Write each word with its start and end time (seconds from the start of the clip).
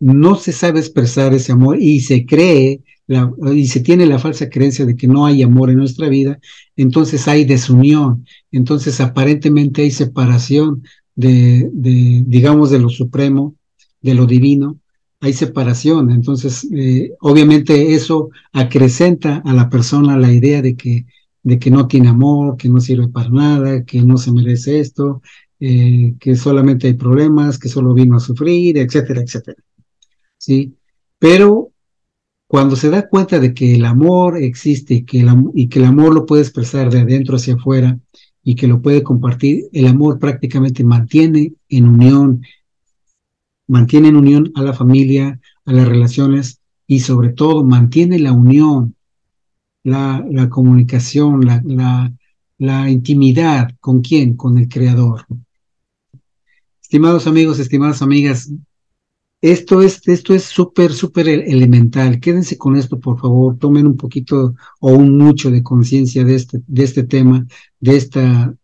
no 0.00 0.36
se 0.36 0.52
sabe 0.52 0.80
expresar 0.80 1.34
ese 1.34 1.52
amor 1.52 1.80
y 1.80 2.00
se 2.00 2.24
cree 2.24 2.82
la, 3.06 3.32
y 3.54 3.66
se 3.66 3.80
tiene 3.80 4.06
la 4.06 4.18
falsa 4.18 4.48
creencia 4.50 4.84
de 4.84 4.96
que 4.96 5.08
no 5.08 5.26
hay 5.26 5.42
amor 5.42 5.70
en 5.70 5.78
nuestra 5.78 6.08
vida, 6.08 6.38
entonces 6.76 7.26
hay 7.26 7.44
desunión, 7.44 8.26
entonces 8.52 9.00
aparentemente 9.00 9.82
hay 9.82 9.90
separación 9.90 10.82
de, 11.14 11.68
de 11.72 12.22
digamos, 12.26 12.70
de 12.70 12.78
lo 12.78 12.90
supremo, 12.90 13.56
de 14.00 14.14
lo 14.14 14.26
divino, 14.26 14.78
hay 15.20 15.32
separación. 15.32 16.10
Entonces, 16.10 16.66
eh, 16.72 17.12
obviamente 17.20 17.94
eso 17.94 18.30
acrecenta 18.52 19.38
a 19.44 19.52
la 19.52 19.68
persona 19.68 20.18
la 20.18 20.32
idea 20.32 20.62
de 20.62 20.76
que, 20.76 21.06
de 21.42 21.58
que 21.58 21.70
no 21.70 21.88
tiene 21.88 22.08
amor, 22.08 22.56
que 22.56 22.68
no 22.68 22.80
sirve 22.80 23.08
para 23.08 23.30
nada, 23.30 23.84
que 23.84 24.02
no 24.02 24.16
se 24.18 24.32
merece 24.32 24.80
esto, 24.80 25.22
eh, 25.60 26.14
que 26.20 26.36
solamente 26.36 26.86
hay 26.86 26.94
problemas, 26.94 27.58
que 27.58 27.68
solo 27.68 27.94
vino 27.94 28.16
a 28.16 28.20
sufrir, 28.20 28.78
etcétera, 28.78 29.22
etcétera. 29.22 29.62
¿Sí? 30.48 30.78
Pero 31.18 31.72
cuando 32.46 32.74
se 32.74 32.88
da 32.88 33.06
cuenta 33.06 33.38
de 33.38 33.52
que 33.52 33.74
el 33.74 33.84
amor 33.84 34.38
existe 34.38 34.94
y 34.94 35.04
que 35.04 35.20
el, 35.20 35.28
y 35.54 35.68
que 35.68 35.78
el 35.78 35.84
amor 35.84 36.14
lo 36.14 36.24
puede 36.24 36.40
expresar 36.40 36.90
de 36.90 37.00
adentro 37.00 37.36
hacia 37.36 37.56
afuera 37.56 37.98
y 38.42 38.54
que 38.54 38.66
lo 38.66 38.80
puede 38.80 39.02
compartir, 39.02 39.68
el 39.74 39.86
amor 39.86 40.18
prácticamente 40.18 40.84
mantiene 40.84 41.52
en 41.68 41.86
unión, 41.86 42.40
mantiene 43.66 44.08
en 44.08 44.16
unión 44.16 44.50
a 44.54 44.62
la 44.62 44.72
familia, 44.72 45.38
a 45.66 45.72
las 45.74 45.86
relaciones 45.86 46.62
y 46.86 47.00
sobre 47.00 47.28
todo 47.28 47.62
mantiene 47.62 48.18
la 48.18 48.32
unión, 48.32 48.96
la, 49.84 50.48
comunicación, 50.48 51.44
la, 51.44 51.60
la, 51.66 52.10
la 52.56 52.88
intimidad. 52.88 53.76
¿Con 53.80 54.00
quién? 54.00 54.34
Con 54.34 54.56
el 54.56 54.66
Creador. 54.66 55.26
Estimados 56.80 57.26
amigos, 57.26 57.58
estimadas 57.58 58.00
amigas, 58.00 58.50
esto 59.40 59.82
es 59.82 60.06
esto 60.08 60.34
es 60.34 60.44
súper, 60.44 60.92
súper 60.92 61.28
elemental. 61.28 62.20
Quédense 62.20 62.58
con 62.58 62.76
esto, 62.76 62.98
por 62.98 63.18
favor. 63.20 63.58
Tomen 63.58 63.86
un 63.86 63.96
poquito 63.96 64.54
o 64.80 64.92
un 64.92 65.16
mucho 65.16 65.50
de 65.50 65.62
conciencia 65.62 66.24
de 66.24 66.34
este, 66.34 66.60
de 66.66 66.84
este 66.84 67.04
tema, 67.04 67.46
de 67.80 67.96
esta 67.96 68.54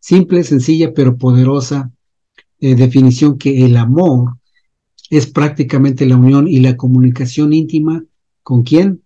simple, 0.00 0.44
sencilla, 0.44 0.92
pero 0.94 1.16
poderosa 1.16 1.90
eh, 2.60 2.74
definición 2.74 3.38
que 3.38 3.64
el 3.64 3.76
amor 3.76 4.36
es 5.10 5.26
prácticamente 5.26 6.06
la 6.06 6.16
unión 6.16 6.48
y 6.48 6.60
la 6.60 6.76
comunicación 6.76 7.52
íntima 7.52 8.04
con 8.42 8.62
quién? 8.62 9.02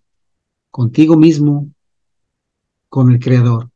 Contigo 0.71 1.17
mismo, 1.17 1.69
con 2.89 3.11
el 3.11 3.19
Creador 3.19 3.69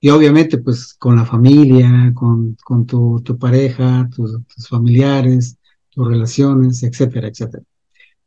y 0.00 0.10
obviamente 0.10 0.58
pues 0.58 0.94
con 0.94 1.16
la 1.16 1.24
familia, 1.24 2.12
con, 2.14 2.56
con 2.64 2.86
tu, 2.86 3.20
tu 3.22 3.38
pareja, 3.38 4.08
tus, 4.14 4.38
familiares, 4.68 5.58
relaciones, 5.96 6.82
etcétera, 6.82 7.28
etcétera. 7.28 7.64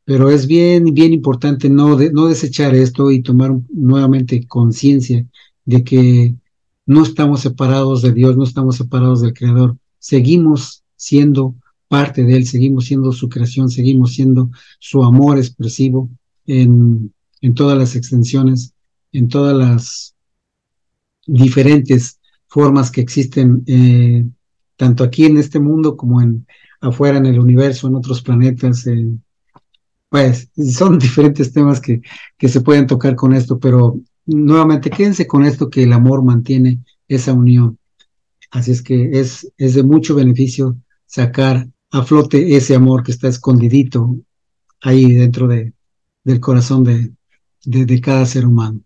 Pero 0.06 0.32
es 0.32 0.48
bien, 0.48 0.86
bien 0.94 1.14
importante 1.14 1.70
no, 1.70 1.98
no 1.98 2.28
desechar 2.28 2.74
esto 2.74 3.12
y 3.12 3.22
tomar 3.22 3.56
nuevamente 3.70 4.48
conciencia 4.48 5.26
de 5.66 5.84
que 5.84 6.36
no 6.86 7.04
estamos 7.04 7.42
separados 7.42 8.02
de 8.02 8.12
Dios, 8.12 8.36
no 8.36 8.44
estamos 8.44 8.78
separados 8.78 9.22
del 9.22 9.34
Creador, 9.34 9.78
seguimos 10.00 10.84
siendo 10.96 11.56
parte 11.88 12.24
de 12.24 12.38
Él, 12.38 12.48
seguimos 12.48 12.86
siendo 12.86 13.12
su 13.12 13.30
creación, 13.30 13.70
seguimos 13.70 14.14
siendo 14.14 14.50
su 14.80 15.04
amor 15.04 15.38
expresivo 15.38 16.10
en, 16.48 17.14
en 17.42 17.54
todas 17.54 17.78
las 17.78 17.96
extensiones, 17.96 18.74
en 19.12 19.28
todas 19.28 19.56
las 19.56 20.16
diferentes 21.28 22.20
formas 22.48 22.90
que 22.90 23.02
existen 23.02 23.64
eh, 23.68 24.26
tanto 24.76 25.04
aquí 25.04 25.26
en 25.26 25.38
este 25.38 25.60
mundo 25.60 25.96
como 25.96 26.22
en 26.22 26.48
afuera 26.82 27.18
en 27.18 27.26
el 27.26 27.40
universo, 27.40 27.88
en 27.88 27.96
otros 27.96 28.22
planetas. 28.22 28.86
Eh, 28.88 29.10
pues 30.10 30.50
son 30.74 31.00
diferentes 31.00 31.52
temas 31.54 31.80
que, 31.80 32.02
que 32.38 32.50
se 32.50 32.62
pueden 32.62 32.88
tocar 32.88 33.16
con 33.16 33.34
esto, 33.34 33.60
pero 33.60 34.00
nuevamente 34.26 34.90
quédense 34.90 35.28
con 35.28 35.46
esto 35.46 35.70
que 35.70 35.84
el 35.84 35.94
amor 35.94 36.24
mantiene 36.24 36.80
esa 37.08 37.34
unión. 37.34 37.78
Así 38.52 38.72
es 38.72 38.82
que 38.82 39.20
es, 39.20 39.52
es 39.58 39.76
de 39.76 39.84
mucho 39.84 40.16
beneficio 40.16 40.76
sacar 41.06 41.68
a 41.92 42.04
flote 42.04 42.56
ese 42.56 42.76
amor 42.76 43.04
que 43.04 43.12
está 43.12 43.28
escondidito 43.28 44.18
ahí 44.82 45.14
dentro 45.14 45.48
de, 45.48 45.74
del 46.24 46.40
corazón 46.40 46.84
de, 46.84 47.12
de, 47.66 47.86
de 47.86 48.02
cada 48.02 48.26
ser 48.26 48.46
humano. 48.46 48.82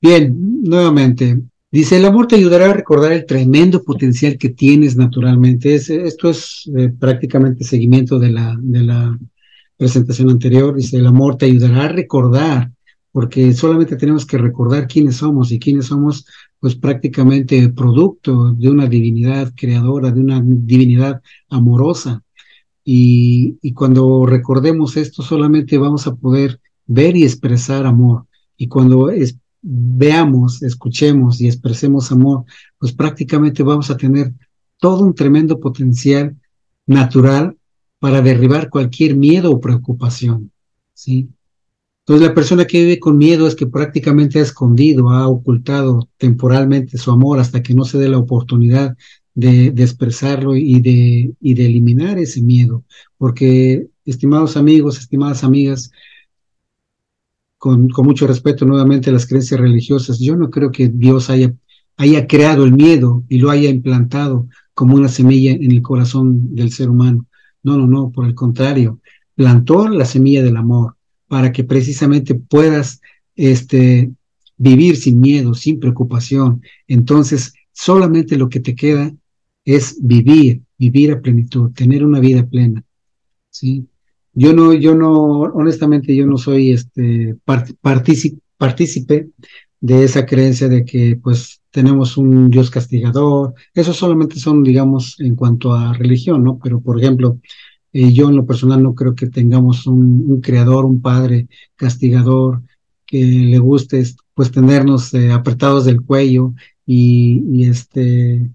Bien, 0.00 0.62
nuevamente, 0.62 1.40
Dice, 1.76 1.98
el 1.98 2.06
amor 2.06 2.26
te 2.26 2.36
ayudará 2.36 2.70
a 2.70 2.72
recordar 2.72 3.12
el 3.12 3.26
tremendo 3.26 3.84
potencial 3.84 4.38
que 4.38 4.48
tienes 4.48 4.96
naturalmente. 4.96 5.74
esto 5.74 6.30
es 6.30 6.70
eh, 6.74 6.88
prácticamente 6.88 7.64
seguimiento 7.64 8.18
de 8.18 8.30
la, 8.30 8.56
de 8.58 8.82
la 8.82 9.18
presentación 9.76 10.30
anterior. 10.30 10.74
Dice, 10.74 10.96
el 10.96 11.06
amor 11.06 11.36
te 11.36 11.44
ayudará 11.44 11.84
a 11.84 11.88
recordar, 11.88 12.72
porque 13.12 13.52
solamente 13.52 13.96
tenemos 13.96 14.24
que 14.24 14.38
recordar 14.38 14.86
quiénes 14.88 15.16
somos 15.16 15.52
y 15.52 15.58
quiénes 15.58 15.84
somos, 15.84 16.24
pues 16.60 16.76
prácticamente 16.76 17.68
producto 17.68 18.52
de 18.52 18.70
una 18.70 18.86
divinidad 18.86 19.52
creadora, 19.54 20.10
de 20.10 20.20
una 20.20 20.40
divinidad 20.42 21.20
amorosa. 21.50 22.22
Y, 22.84 23.58
cuando 23.74 24.24
recordemos 24.24 24.96
esto, 24.96 25.22
solamente 25.22 25.76
vamos 25.76 26.06
a 26.06 26.14
poder 26.14 26.58
ver 26.86 27.18
y 27.18 27.24
expresar 27.24 27.84
amor. 27.84 28.24
Y 28.56 28.66
cuando 28.66 29.10
veamos, 29.68 30.62
escuchemos 30.62 31.40
y 31.40 31.48
expresemos 31.48 32.12
amor, 32.12 32.44
pues 32.78 32.92
prácticamente 32.92 33.64
vamos 33.64 33.90
a 33.90 33.96
tener 33.96 34.32
todo 34.78 35.04
un 35.04 35.14
tremendo 35.14 35.58
potencial 35.58 36.36
natural 36.86 37.56
para 37.98 38.22
derribar 38.22 38.70
cualquier 38.70 39.16
miedo 39.16 39.50
o 39.50 39.60
preocupación, 39.60 40.52
¿sí? 40.94 41.28
Entonces 42.00 42.28
la 42.28 42.34
persona 42.34 42.64
que 42.64 42.82
vive 42.84 43.00
con 43.00 43.18
miedo 43.18 43.48
es 43.48 43.56
que 43.56 43.66
prácticamente 43.66 44.38
ha 44.38 44.42
escondido, 44.42 45.10
ha 45.10 45.26
ocultado 45.26 46.08
temporalmente 46.16 46.98
su 46.98 47.10
amor 47.10 47.40
hasta 47.40 47.60
que 47.64 47.74
no 47.74 47.84
se 47.84 47.98
dé 47.98 48.08
la 48.08 48.18
oportunidad 48.18 48.96
de, 49.34 49.66
expresarlo 49.66 50.54
y 50.54 50.80
de, 50.80 51.34
y 51.40 51.54
de 51.54 51.66
eliminar 51.66 52.18
ese 52.18 52.40
miedo. 52.40 52.84
Porque, 53.18 53.88
estimados 54.04 54.56
amigos, 54.56 54.98
estimadas 55.00 55.42
amigas, 55.42 55.90
con, 57.66 58.06
mucho 58.06 58.28
respeto 58.28 58.64
nuevamente 58.64 59.10
a 59.10 59.12
las 59.12 59.26
creencias 59.26 59.58
religiosas, 59.58 60.20
yo 60.20 60.36
no 60.36 60.50
creo 60.50 60.70
que 60.70 60.88
Dios 60.88 61.30
haya, 61.30 61.52
haya 61.96 62.28
creado 62.28 62.64
el 62.64 62.72
miedo 62.72 63.24
y 63.28 63.38
lo 63.38 63.50
haya 63.50 63.68
implantado 63.68 64.46
como 64.72 64.94
una 64.94 65.08
semilla 65.08 65.50
en 65.50 65.72
el 65.72 65.82
corazón 65.82 66.54
del 66.54 66.70
ser 66.70 66.90
humano. 66.90 67.26
No, 67.64 67.76
no, 67.76 67.88
no, 67.88 68.12
por 68.12 68.26
el 68.26 68.36
contrario, 68.36 69.00
plantó 69.34 69.88
la 69.88 70.04
semilla 70.04 70.44
del 70.44 70.56
amor 70.56 70.94
para 71.26 71.50
que 71.50 71.64
precisamente 71.64 72.36
puedas 72.36 73.00
este, 73.34 74.12
vivir 74.56 74.96
sin 74.96 75.18
miedo, 75.18 75.52
sin 75.54 75.80
preocupación. 75.80 76.62
Entonces, 76.86 77.52
solamente 77.72 78.36
lo 78.36 78.48
que 78.48 78.60
te 78.60 78.76
queda 78.76 79.12
es 79.64 79.98
vivir, 80.00 80.62
vivir 80.78 81.10
a 81.10 81.20
plenitud, 81.20 81.72
tener 81.72 82.04
una 82.04 82.20
vida 82.20 82.46
plena. 82.46 82.84
¿sí? 83.50 83.88
Yo 84.38 84.52
no, 84.52 84.74
yo 84.74 84.94
no, 84.94 85.40
honestamente, 85.40 86.14
yo 86.14 86.26
no 86.26 86.36
soy 86.36 86.72
este 86.72 87.36
partícipe 87.80 89.30
de 89.80 90.04
esa 90.04 90.26
creencia 90.26 90.68
de 90.68 90.84
que 90.84 91.18
pues 91.22 91.62
tenemos 91.70 92.16
un 92.18 92.50
Dios 92.50 92.70
castigador. 92.70 93.54
Eso 93.74 93.94
solamente 93.94 94.38
son, 94.38 94.62
digamos, 94.62 95.18
en 95.20 95.36
cuanto 95.36 95.72
a 95.72 95.94
religión, 95.94 96.44
¿no? 96.44 96.58
Pero, 96.62 96.80
por 96.80 96.98
ejemplo, 97.00 97.38
eh, 97.94 98.12
yo 98.12 98.28
en 98.28 98.36
lo 98.36 98.44
personal 98.44 98.82
no 98.82 98.94
creo 98.94 99.14
que 99.14 99.28
tengamos 99.28 99.86
un, 99.86 100.40
creador, 100.42 100.84
un 100.84 101.00
padre 101.00 101.48
castigador 101.76 102.62
que 103.06 103.24
le 103.24 103.58
guste 103.58 104.02
pues 104.34 104.50
tenernos 104.50 105.14
eh, 105.14 105.32
apretados 105.32 105.86
del 105.86 106.02
cuello 106.02 106.52
y, 106.84 107.64
este 107.64 108.50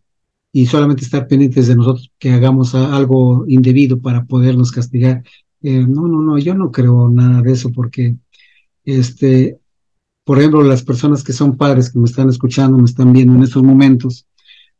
y 0.53 0.65
solamente 0.67 1.03
estar 1.03 1.27
pendientes 1.27 1.67
de 1.67 1.75
nosotros 1.75 2.11
que 2.19 2.31
hagamos 2.31 2.75
algo 2.75 3.45
indebido 3.47 3.99
para 3.99 4.25
podernos 4.25 4.71
castigar. 4.71 5.23
Eh, 5.63 5.85
no, 5.87 6.07
no, 6.07 6.21
no, 6.21 6.37
yo 6.37 6.55
no 6.55 6.71
creo 6.71 7.09
nada 7.09 7.41
de 7.41 7.51
eso 7.51 7.71
porque, 7.71 8.15
este, 8.83 9.59
por 10.23 10.39
ejemplo, 10.39 10.63
las 10.63 10.83
personas 10.83 11.23
que 11.23 11.33
son 11.33 11.57
padres 11.57 11.91
que 11.91 11.99
me 11.99 12.05
están 12.05 12.29
escuchando, 12.29 12.77
me 12.77 12.85
están 12.85 13.13
viendo 13.13 13.35
en 13.35 13.43
estos 13.43 13.63
momentos 13.63 14.25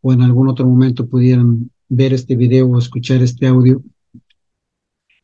o 0.01 0.13
en 0.13 0.21
algún 0.21 0.49
otro 0.49 0.65
momento 0.65 1.07
pudieran 1.07 1.69
ver 1.87 2.13
este 2.13 2.35
video 2.35 2.67
o 2.67 2.79
escuchar 2.79 3.21
este 3.21 3.47
audio. 3.47 3.83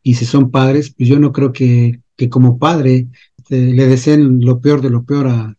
Y 0.04 0.14
si 0.16 0.26
son 0.26 0.52
padres, 0.52 0.94
pues 0.96 1.10
yo 1.10 1.20
no 1.20 1.32
creo 1.32 1.52
que, 1.52 2.02
que 2.16 2.30
como 2.30 2.60
padre 2.60 3.08
este, 3.38 3.74
le 3.74 3.88
deseen 3.88 4.44
lo 4.46 4.60
peor 4.60 4.82
de 4.82 4.90
lo 4.90 5.04
peor 5.04 5.28
a, 5.28 5.58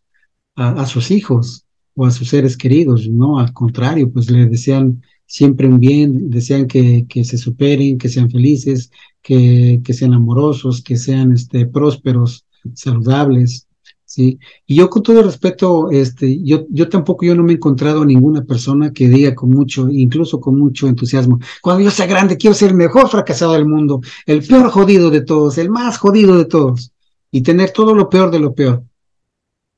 a, 0.55 0.87
sus 0.87 1.11
hijos 1.11 1.65
o 1.95 2.05
a 2.05 2.11
sus 2.11 2.29
seres 2.29 2.57
queridos, 2.57 3.09
no, 3.09 3.39
al 3.39 3.53
contrario, 3.53 4.11
pues 4.13 4.31
le 4.31 4.47
desean 4.47 5.03
siempre 5.29 5.69
un 5.69 5.79
bien, 5.79 6.31
desean 6.31 6.67
que, 6.67 7.07
que 7.09 7.23
se 7.23 7.37
superen, 7.37 7.99
que 7.99 8.09
sean 8.09 8.31
felices, 8.31 8.91
que, 9.23 9.81
que 9.85 9.93
sean 9.93 10.15
amorosos, 10.15 10.83
que 10.83 10.97
sean 10.97 11.33
este, 11.33 11.67
prósperos, 11.67 12.47
saludables, 12.75 13.69
¿sí? 14.07 14.39
Y 14.67 14.77
yo 14.77 14.89
con 14.89 15.03
todo 15.03 15.23
respeto, 15.23 15.91
este, 15.91 16.43
yo, 16.43 16.65
yo 16.71 16.89
tampoco, 16.89 17.27
yo 17.27 17.35
no 17.35 17.43
me 17.43 17.53
he 17.53 17.57
encontrado 17.57 18.03
a 18.03 18.07
ninguna 18.07 18.43
persona 18.43 18.91
que 18.91 19.07
diga 19.07 19.35
con 19.35 19.51
mucho, 19.51 19.91
incluso 19.91 20.41
con 20.41 20.59
mucho 20.59 20.89
entusiasmo, 20.89 21.39
cuando 21.61 21.85
yo 21.85 21.91
sea 21.91 22.07
grande 22.07 22.39
quiero 22.39 22.55
ser 22.55 22.71
el 22.71 22.77
mejor 22.77 23.09
fracasado 23.11 23.53
del 23.53 23.67
mundo, 23.67 24.01
el 24.25 24.43
peor 24.43 24.71
jodido 24.71 25.11
de 25.11 25.21
todos, 25.21 25.59
el 25.59 25.69
más 25.69 25.99
jodido 25.99 26.39
de 26.39 26.47
todos, 26.47 26.91
y 27.31 27.43
tener 27.43 27.71
todo 27.71 27.95
lo 27.95 28.09
peor 28.09 28.31
de 28.31 28.41
lo 28.41 28.55
peor. 28.55 28.83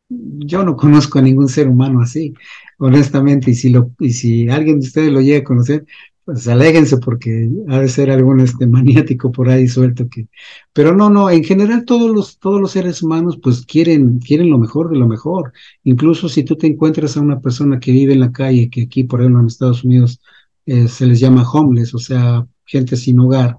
Yo 0.08 0.64
no 0.64 0.76
conozco 0.76 1.18
a 1.18 1.22
ningún 1.22 1.48
ser 1.48 1.68
humano 1.68 2.00
así, 2.02 2.34
honestamente, 2.80 3.50
y 3.50 3.54
si, 3.54 3.70
lo, 3.70 3.92
y 4.00 4.12
si 4.12 4.48
alguien 4.48 4.80
de 4.80 4.86
ustedes 4.86 5.12
lo 5.12 5.20
llega 5.20 5.40
a 5.40 5.44
conocer, 5.44 5.84
pues 6.24 6.48
aléguense 6.48 6.96
porque 6.98 7.48
ha 7.68 7.80
de 7.80 7.88
ser 7.88 8.10
algún 8.10 8.40
este 8.40 8.66
maniático 8.66 9.30
por 9.32 9.48
ahí 9.48 9.68
suelto 9.68 10.08
que, 10.08 10.28
pero 10.72 10.94
no, 10.94 11.10
no, 11.10 11.28
en 11.30 11.44
general 11.44 11.84
todos 11.84 12.10
los, 12.10 12.38
todos 12.38 12.60
los 12.60 12.72
seres 12.72 13.02
humanos 13.02 13.38
pues 13.42 13.66
quieren, 13.66 14.18
quieren 14.20 14.50
lo 14.50 14.58
mejor 14.58 14.90
de 14.90 14.98
lo 14.98 15.06
mejor. 15.06 15.52
Incluso 15.84 16.28
si 16.28 16.42
tú 16.44 16.56
te 16.56 16.66
encuentras 16.66 17.16
a 17.16 17.20
una 17.20 17.40
persona 17.40 17.80
que 17.80 17.92
vive 17.92 18.14
en 18.14 18.20
la 18.20 18.32
calle, 18.32 18.70
que 18.70 18.82
aquí 18.82 19.04
por 19.04 19.20
ejemplo 19.20 19.40
en 19.40 19.46
Estados 19.46 19.84
Unidos 19.84 20.20
eh, 20.66 20.88
se 20.88 21.06
les 21.06 21.20
llama 21.20 21.48
homeless, 21.50 21.94
o 21.94 21.98
sea, 21.98 22.46
gente 22.64 22.96
sin 22.96 23.18
hogar, 23.20 23.58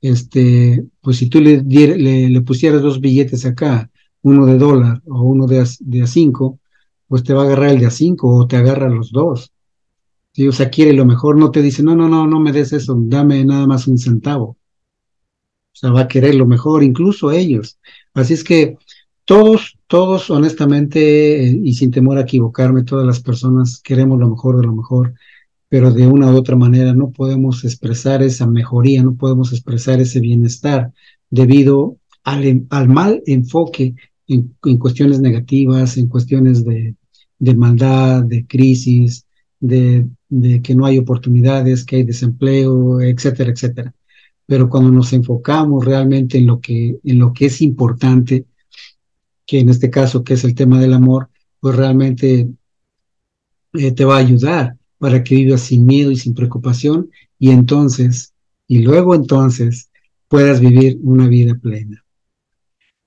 este, 0.00 0.84
pues 1.00 1.18
si 1.18 1.28
tú 1.28 1.40
le, 1.40 1.62
le, 1.62 2.28
le, 2.30 2.40
pusieras 2.42 2.82
dos 2.82 3.00
billetes 3.00 3.44
acá, 3.46 3.90
uno 4.22 4.46
de 4.46 4.58
dólar 4.58 5.02
o 5.06 5.22
uno 5.22 5.46
de 5.46 5.64
de 5.80 6.02
a 6.02 6.06
cinco, 6.06 6.58
pues 7.08 7.24
te 7.24 7.34
va 7.34 7.42
a 7.42 7.44
agarrar 7.46 7.70
el 7.70 7.80
de 7.80 7.86
a 7.86 7.90
cinco 7.90 8.34
o 8.36 8.46
te 8.46 8.56
agarra 8.56 8.88
los 8.88 9.10
dos 9.10 9.52
o 10.46 10.52
sea, 10.52 10.70
quiere 10.70 10.92
lo 10.92 11.04
mejor, 11.04 11.36
no 11.36 11.50
te 11.50 11.62
dice, 11.62 11.82
no, 11.82 11.96
no, 11.96 12.08
no, 12.08 12.26
no 12.26 12.38
me 12.38 12.52
des 12.52 12.72
eso, 12.72 12.96
dame 13.00 13.44
nada 13.44 13.66
más 13.66 13.88
un 13.88 13.98
centavo. 13.98 14.56
O 15.72 15.76
sea, 15.80 15.90
va 15.90 16.02
a 16.02 16.08
querer 16.08 16.34
lo 16.34 16.46
mejor, 16.46 16.84
incluso 16.84 17.32
ellos. 17.32 17.78
Así 18.14 18.34
es 18.34 18.44
que 18.44 18.76
todos, 19.24 19.78
todos, 19.86 20.30
honestamente, 20.30 21.44
eh, 21.44 21.60
y 21.62 21.74
sin 21.74 21.90
temor 21.90 22.18
a 22.18 22.22
equivocarme, 22.22 22.84
todas 22.84 23.06
las 23.06 23.20
personas 23.20 23.80
queremos 23.82 24.18
lo 24.20 24.28
mejor 24.28 24.60
de 24.60 24.66
lo 24.66 24.74
mejor, 24.74 25.14
pero 25.68 25.90
de 25.92 26.06
una 26.06 26.30
u 26.32 26.36
otra 26.36 26.56
manera 26.56 26.94
no 26.94 27.10
podemos 27.10 27.64
expresar 27.64 28.22
esa 28.22 28.46
mejoría, 28.46 29.02
no 29.02 29.16
podemos 29.16 29.52
expresar 29.52 30.00
ese 30.00 30.20
bienestar 30.20 30.92
debido 31.30 31.96
al, 32.24 32.66
al 32.70 32.88
mal 32.88 33.22
enfoque 33.26 33.94
en, 34.28 34.56
en, 34.64 34.78
cuestiones 34.78 35.20
negativas, 35.20 35.96
en 35.96 36.08
cuestiones 36.08 36.64
de, 36.64 36.94
de 37.38 37.54
maldad, 37.54 38.24
de 38.24 38.46
crisis, 38.46 39.26
de, 39.60 40.06
que 40.62 40.74
no 40.74 40.86
hay 40.86 40.98
oportunidades, 40.98 41.84
que 41.84 41.96
hay 41.96 42.04
desempleo, 42.04 43.00
etcétera, 43.00 43.50
etcétera. 43.50 43.94
Pero 44.46 44.68
cuando 44.68 44.90
nos 44.90 45.12
enfocamos 45.12 45.84
realmente 45.84 46.38
en 46.38 46.46
lo 46.46 46.60
que, 46.60 46.98
en 47.02 47.18
lo 47.18 47.32
que 47.32 47.46
es 47.46 47.60
importante, 47.60 48.46
que 49.46 49.60
en 49.60 49.68
este 49.68 49.90
caso, 49.90 50.24
que 50.24 50.34
es 50.34 50.44
el 50.44 50.54
tema 50.54 50.80
del 50.80 50.94
amor, 50.94 51.28
pues 51.60 51.76
realmente 51.76 52.48
eh, 53.74 53.92
te 53.92 54.04
va 54.04 54.16
a 54.16 54.20
ayudar 54.20 54.76
para 54.98 55.22
que 55.22 55.36
vivas 55.36 55.62
sin 55.62 55.86
miedo 55.86 56.10
y 56.10 56.16
sin 56.16 56.34
preocupación 56.34 57.10
y 57.38 57.50
entonces, 57.50 58.34
y 58.66 58.80
luego 58.80 59.14
entonces, 59.14 59.90
puedas 60.28 60.60
vivir 60.60 60.98
una 61.02 61.28
vida 61.28 61.54
plena. 61.54 62.04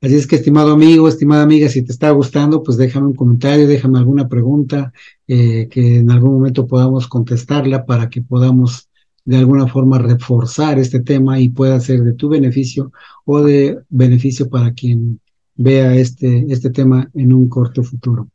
Así 0.01 0.15
es 0.15 0.25
que, 0.25 0.36
estimado 0.38 0.71
amigo, 0.71 1.07
estimada 1.07 1.44
amiga, 1.44 1.69
si 1.69 1.83
te 1.83 1.92
está 1.92 2.09
gustando, 2.09 2.63
pues 2.63 2.75
déjame 2.75 3.07
un 3.07 3.15
comentario, 3.15 3.68
déjame 3.68 4.00
alguna 4.00 4.27
pregunta 4.27 4.92
eh, 5.27 5.68
que 5.69 5.98
en 5.98 6.09
algún 6.09 6.33
momento 6.33 6.65
podamos 6.65 7.07
contestarla 7.07 7.86
para 7.86 8.09
que 8.09 8.24
podamos 8.24 8.89
de 9.25 9.38
alguna 9.38 9.68
forma 9.68 10.00
reforzar 10.00 10.80
este 10.80 11.01
tema 11.01 11.39
y 11.39 11.50
pueda 11.50 11.80
ser 11.80 12.01
de 12.03 12.13
tu 12.13 12.30
beneficio 12.30 12.92
o 13.25 13.42
de 13.42 13.77
beneficio 13.89 14.50
para 14.50 14.74
quien 14.74 15.19
vea 15.56 15.95
este, 15.95 16.47
este 16.50 16.71
tema 16.71 17.07
en 17.13 17.31
un 17.31 17.47
corto 17.47 17.83
futuro. 17.83 18.27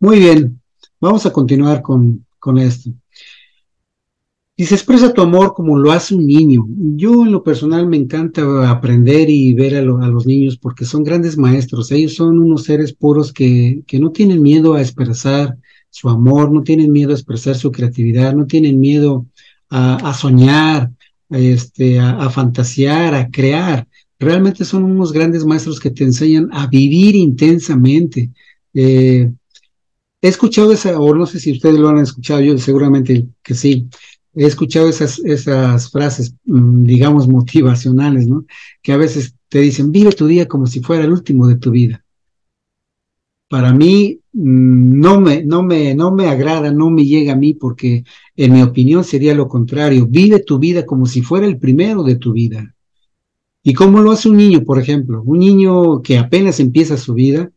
Muy 0.00 0.18
bien, 0.18 0.60
vamos 0.98 1.26
a 1.26 1.32
continuar 1.32 1.82
con, 1.82 2.24
con 2.38 2.56
esto. 2.56 2.90
Se 4.58 4.74
expresa 4.74 5.12
tu 5.12 5.20
amor 5.20 5.52
como 5.52 5.78
lo 5.78 5.92
hace 5.92 6.14
un 6.14 6.26
niño. 6.26 6.66
Yo 6.96 7.24
en 7.24 7.32
lo 7.32 7.42
personal 7.42 7.86
me 7.86 7.98
encanta 7.98 8.70
aprender 8.70 9.28
y 9.28 9.52
ver 9.52 9.76
a, 9.76 9.82
los 9.82 10.26
niños 10.26 10.56
porque 10.56 10.86
son 10.86 11.04
grandes 11.04 11.36
maestros. 11.36 11.92
Ellos 11.92 12.14
son 12.14 12.38
unos 12.38 12.64
seres 12.64 12.94
puros 12.94 13.34
que, 13.34 13.82
que 13.86 14.00
no 14.00 14.12
tienen 14.12 14.40
miedo 14.40 14.72
a 14.72 14.80
expresar 14.80 15.58
su 15.90 16.08
amor, 16.08 16.50
no 16.52 16.62
tienen 16.62 16.90
miedo 16.90 17.10
a 17.10 17.14
expresar 17.14 17.54
su 17.54 17.70
creatividad, 17.70 18.34
no 18.34 18.46
tienen 18.46 18.80
miedo 18.80 19.26
a, 19.68 20.14
soñar, 20.14 20.90
a, 21.30 21.38
este, 21.38 21.98
a, 21.98 22.30
fantasear, 22.30 23.14
a 23.14 23.30
crear. 23.30 23.86
Realmente 24.18 24.64
son 24.64 24.84
unos 24.84 25.12
grandes 25.12 25.44
maestros 25.44 25.80
que 25.80 25.90
te 25.90 26.04
enseñan 26.04 26.48
a 26.52 26.66
vivir 26.66 27.14
intensamente. 27.14 28.30
Eh, 28.72 29.30
he 30.22 30.28
escuchado 30.28 30.72
esa, 30.72 30.98
o 30.98 31.14
no 31.14 31.26
sé 31.26 31.40
si 31.40 31.52
ustedes 31.52 31.78
lo 31.78 31.88
han 31.88 31.98
escuchado, 31.98 32.40
yo 32.40 32.56
seguramente 32.58 33.26
que 33.42 33.54
sí, 33.54 33.88
he 34.36 34.44
escuchado 34.44 34.88
esas, 34.88 35.18
esas 35.20 35.90
frases, 35.90 36.34
mm, 36.44 36.84
digamos, 36.84 37.26
motivacionales, 37.26 38.28
¿no? 38.28 38.44
Que 38.82 38.92
a 38.92 38.98
veces 38.98 39.34
te 39.48 39.60
dicen, 39.60 39.90
vive 39.90 40.12
tu 40.12 40.26
día 40.26 40.46
como 40.46 40.66
si 40.66 40.80
fuera 40.80 41.04
el 41.04 41.12
último 41.12 41.46
de 41.46 41.56
tu 41.56 41.70
vida. 41.70 42.04
Para 43.48 43.72
mí 43.72 44.20
mm, 44.32 45.00
no 45.00 45.20
me, 45.20 45.42
no 45.42 45.62
me, 45.62 45.94
no 45.94 46.12
me 46.12 46.28
agrada, 46.28 46.70
no 46.70 46.90
me 46.90 47.06
llega 47.06 47.32
a 47.32 47.36
mí, 47.36 47.54
porque 47.54 48.04
en 48.36 48.52
mi 48.52 48.62
opinión 48.62 49.04
sería 49.04 49.34
lo 49.34 49.48
contrario. 49.48 50.06
Vive 50.06 50.40
tu 50.40 50.58
vida 50.58 50.84
como 50.84 51.06
si 51.06 51.22
fuera 51.22 51.46
el 51.46 51.58
primero 51.58 52.02
de 52.02 52.16
tu 52.16 52.32
vida. 52.32 52.74
¿Y 53.62 53.72
cómo 53.72 54.00
lo 54.00 54.12
hace 54.12 54.28
un 54.28 54.36
niño, 54.36 54.64
por 54.64 54.78
ejemplo? 54.78 55.22
Un 55.24 55.38
niño 55.38 56.02
que 56.02 56.18
apenas 56.18 56.60
empieza 56.60 56.96
su 56.96 57.14
vida, 57.14 57.50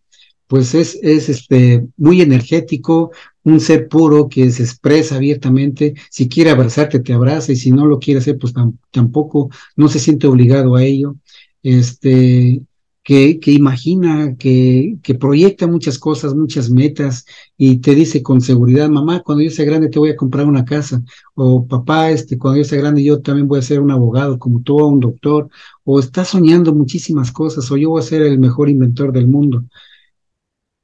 pues 0.49 0.73
es, 0.73 0.97
es 1.03 1.29
este, 1.29 1.85
muy 1.95 2.21
energético, 2.21 3.11
un 3.43 3.59
ser 3.59 3.87
puro 3.87 4.27
que 4.29 4.49
se 4.49 4.63
expresa 4.63 5.17
abiertamente, 5.17 5.93
si 6.09 6.27
quiere 6.27 6.49
abrazarte, 6.49 6.99
te 7.01 7.13
abraza, 7.13 7.51
y 7.51 7.55
si 7.55 7.69
no 7.71 7.85
lo 7.85 7.99
quiere 7.99 8.19
hacer, 8.19 8.39
pues 8.39 8.51
tampoco, 8.89 9.51
no 9.75 9.87
se 9.89 9.99
siente 9.99 10.25
obligado 10.25 10.75
a 10.75 10.83
ello, 10.83 11.17
este, 11.61 12.63
que, 13.03 13.39
que 13.39 13.51
imagina, 13.51 14.35
que, 14.37 14.97
que 15.03 15.13
proyecta 15.13 15.67
muchas 15.67 15.99
cosas, 15.99 16.33
muchas 16.33 16.71
metas, 16.71 17.25
y 17.55 17.77
te 17.77 17.93
dice 17.93 18.23
con 18.23 18.41
seguridad, 18.41 18.89
mamá, 18.89 19.21
cuando 19.21 19.43
yo 19.43 19.51
sea 19.51 19.65
grande 19.65 19.89
te 19.89 19.99
voy 19.99 20.09
a 20.09 20.15
comprar 20.15 20.47
una 20.47 20.65
casa, 20.65 21.03
o 21.35 21.67
papá, 21.67 22.09
este, 22.09 22.39
cuando 22.39 22.57
yo 22.57 22.63
sea 22.63 22.79
grande 22.79 23.03
yo 23.03 23.21
también 23.21 23.47
voy 23.47 23.59
a 23.59 23.61
ser 23.61 23.81
un 23.81 23.91
abogado 23.91 24.39
como 24.39 24.63
tú, 24.63 24.83
un 24.83 24.99
doctor, 24.99 25.47
o 25.83 25.99
está 25.99 26.25
soñando 26.25 26.73
muchísimas 26.73 27.31
cosas, 27.31 27.69
o 27.69 27.77
yo 27.77 27.91
voy 27.91 27.99
a 27.99 28.03
ser 28.03 28.23
el 28.23 28.39
mejor 28.39 28.67
inventor 28.67 29.11
del 29.11 29.27
mundo 29.27 29.63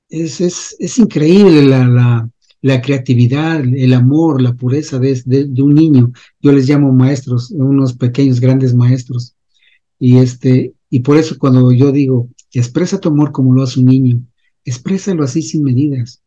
es, 0.09 0.41
es, 0.41 0.75
es 0.79 0.97
increíble 0.97 1.63
la, 1.65 1.87
la, 1.87 2.29
la, 2.61 2.81
creatividad, 2.81 3.61
el 3.61 3.93
amor, 3.93 4.41
la 4.41 4.53
pureza 4.53 4.99
de, 4.99 5.21
de, 5.25 5.61
un 5.61 5.73
niño. 5.73 6.11
Yo 6.41 6.51
les 6.51 6.67
llamo 6.67 6.91
maestros, 6.91 7.51
unos 7.51 7.93
pequeños, 7.93 8.39
grandes 8.39 8.73
maestros. 8.73 9.35
Y, 9.99 10.17
este, 10.17 10.73
y 10.89 10.99
por 10.99 11.17
eso 11.17 11.37
cuando 11.37 11.71
yo 11.71 11.91
digo, 11.91 12.29
expresa 12.51 12.99
tu 12.99 13.09
amor 13.09 13.31
como 13.31 13.53
lo 13.53 13.63
hace 13.63 13.79
un 13.79 13.87
niño, 13.87 14.21
exprésalo 14.63 15.23
así 15.23 15.41
sin 15.41 15.63
medidas. 15.63 16.21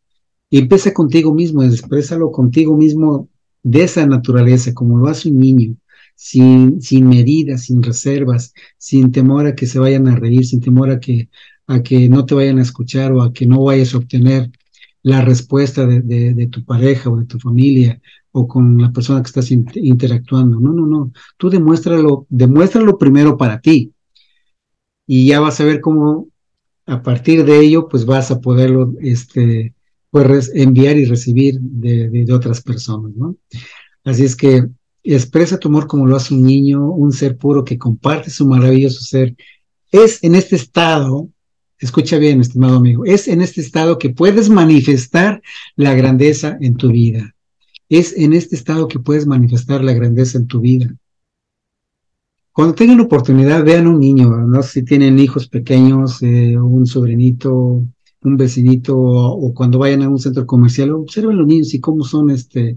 Y 0.51 0.59
empieza 0.59 0.95
contigo 0.95 1.35
mismo, 1.35 1.63
exprésalo 1.63 2.31
contigo 2.33 2.77
mismo 2.77 3.29
de 3.63 3.85
esa 3.85 4.07
naturaleza, 4.07 4.73
como 4.73 4.99
lo 4.99 5.09
hace 5.09 5.29
un 5.29 5.39
niño, 5.39 5.77
sin, 6.15 6.81
sin 6.81 7.07
medidas, 7.07 7.65
sin 7.65 7.83
reservas, 7.83 8.55
sin 8.79 9.13
temor 9.13 9.47
a 9.47 9.55
que 9.55 9.67
se 9.67 9.79
vayan 9.79 10.09
a 10.09 10.17
reír, 10.17 10.47
sin 10.47 10.61
temor 10.61 10.91
a 10.91 11.01
que, 11.01 11.29
a 11.69 11.83
que 11.83 12.09
no 12.09 12.25
te 12.25 12.35
vayan 12.35 12.59
a 12.59 12.63
escuchar 12.63 13.13
o 13.13 13.23
a 13.23 13.33
que 13.33 13.47
no 13.47 13.63
vayas 13.63 13.95
a 13.95 13.99
obtener 13.99 14.51
la 15.03 15.21
respuesta 15.21 15.87
de, 15.87 16.01
de, 16.01 16.47
tu 16.49 16.65
pareja 16.65 17.11
o 17.11 17.17
de 17.17 17.27
tu 17.27 17.39
familia 17.39 18.01
o 18.33 18.49
con 18.49 18.79
la 18.79 18.91
persona 18.91 19.23
que 19.23 19.29
estás 19.29 19.51
interactuando. 19.51 20.59
No, 20.59 20.73
no, 20.73 20.87
no. 20.87 21.13
Tú 21.37 21.51
demuéstralo, 21.51 22.27
demuéstralo 22.29 22.99
primero 22.99 23.37
para 23.37 23.61
ti. 23.61 23.93
Y 25.07 25.27
ya 25.27 25.41
vas 25.41 25.61
a 25.61 25.65
ver 25.65 25.81
cómo 25.81 26.29
a 26.87 27.03
partir 27.03 27.45
de 27.45 27.61
ello, 27.61 27.87
pues 27.87 28.07
vas 28.07 28.31
a 28.31 28.41
poderlo 28.41 28.95
este, 29.01 29.75
pues, 30.11 30.51
enviar 30.55 30.97
y 30.97 31.05
recibir 31.05 31.61
de, 31.61 32.09
de, 32.09 32.33
otras 32.33 32.63
personas, 32.63 33.13
¿no? 33.15 33.37
Así 34.05 34.25
es 34.25 34.35
que 34.35 34.67
expresa 35.05 35.59
tu 35.59 35.69
amor 35.69 35.87
como 35.87 36.07
lo 36.07 36.17
hace 36.17 36.35
un 36.35 36.43
niño, 36.43 36.91
un 36.91 37.13
ser 37.13 37.37
puro 37.37 37.63
que 37.63 37.79
comparte 37.79 38.31
su 38.31 38.47
maravilloso 38.47 39.01
ser. 39.03 39.37
Es 39.93 40.25
en 40.25 40.35
este 40.35 40.57
estado 40.57 41.29
Escucha 41.81 42.19
bien, 42.19 42.41
estimado 42.41 42.77
amigo, 42.77 43.05
es 43.05 43.29
en 43.29 43.41
este 43.41 43.61
estado 43.61 43.99
que 43.99 44.11
puedes 44.11 44.51
manifestar 44.51 45.41
la 45.77 45.95
grandeza 45.95 46.59
en 46.61 46.77
tu 46.77 46.91
vida. 46.91 47.37
Es 47.89 48.17
en 48.17 48.33
este 48.33 48.57
estado 48.57 48.89
que 48.89 48.99
puedes 48.99 49.27
manifestar 49.27 49.85
la 49.85 49.93
grandeza 49.93 50.39
en 50.39 50.49
tu 50.49 50.61
vida. 50.61 50.93
Cuando 52.53 52.75
tengan 52.75 52.99
oportunidad, 52.99 53.65
vean 53.65 53.87
un 53.87 54.01
niño, 54.01 54.29
no 54.29 54.61
si 54.65 54.83
tienen 54.83 55.21
hijos 55.21 55.47
pequeños, 55.47 56.21
eh, 56.23 56.59
un 56.59 56.85
sobrinito, 56.85 57.85
un 58.23 58.37
vecinito, 58.37 58.99
o, 58.99 59.55
cuando 59.55 59.79
vayan 59.79 60.03
a 60.03 60.09
un 60.09 60.19
centro 60.19 60.45
comercial, 60.47 60.91
observen 60.91 61.39
los 61.39 61.47
niños 61.47 61.73
y 61.75 61.81
cómo 61.81 62.03
son, 62.03 62.31
este, 62.31 62.77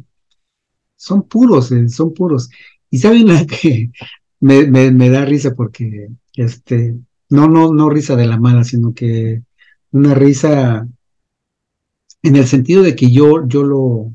son 0.95 1.23
puros, 1.23 1.71
eh, 1.71 1.89
son 1.89 2.13
puros. 2.13 2.51
Y 2.91 2.99
saben 2.99 3.27
la 3.27 3.47
que 3.47 3.91
me, 4.39 4.67
me 4.67 5.09
da 5.09 5.25
risa 5.25 5.55
porque, 5.55 6.09
este, 6.35 6.95
no, 7.31 7.47
no, 7.47 7.73
no 7.73 7.89
risa 7.89 8.15
de 8.15 8.27
la 8.27 8.37
mala, 8.37 8.63
sino 8.63 8.93
que 8.93 9.41
una 9.91 10.13
risa 10.13 10.87
en 12.23 12.35
el 12.35 12.45
sentido 12.45 12.83
de 12.83 12.95
que 12.95 13.09
yo, 13.09 13.47
yo 13.47 13.63
lo, 13.63 14.13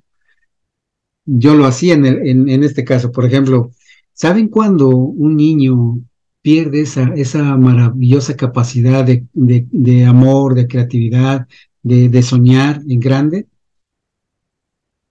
yo 1.24 1.54
lo 1.54 1.64
hacía 1.64 1.94
en, 1.94 2.04
en, 2.04 2.48
en 2.48 2.62
este 2.62 2.84
caso. 2.84 3.10
Por 3.10 3.24
ejemplo, 3.24 3.70
¿saben 4.12 4.48
cuando 4.48 4.88
un 4.88 5.34
niño 5.34 6.02
pierde 6.42 6.82
esa, 6.82 7.12
esa 7.16 7.56
maravillosa 7.56 8.36
capacidad 8.36 9.02
de, 9.02 9.26
de, 9.32 9.66
de 9.70 10.04
amor, 10.04 10.54
de 10.54 10.68
creatividad, 10.68 11.48
de, 11.82 12.10
de, 12.10 12.22
soñar 12.22 12.82
en 12.86 13.00
grande? 13.00 13.46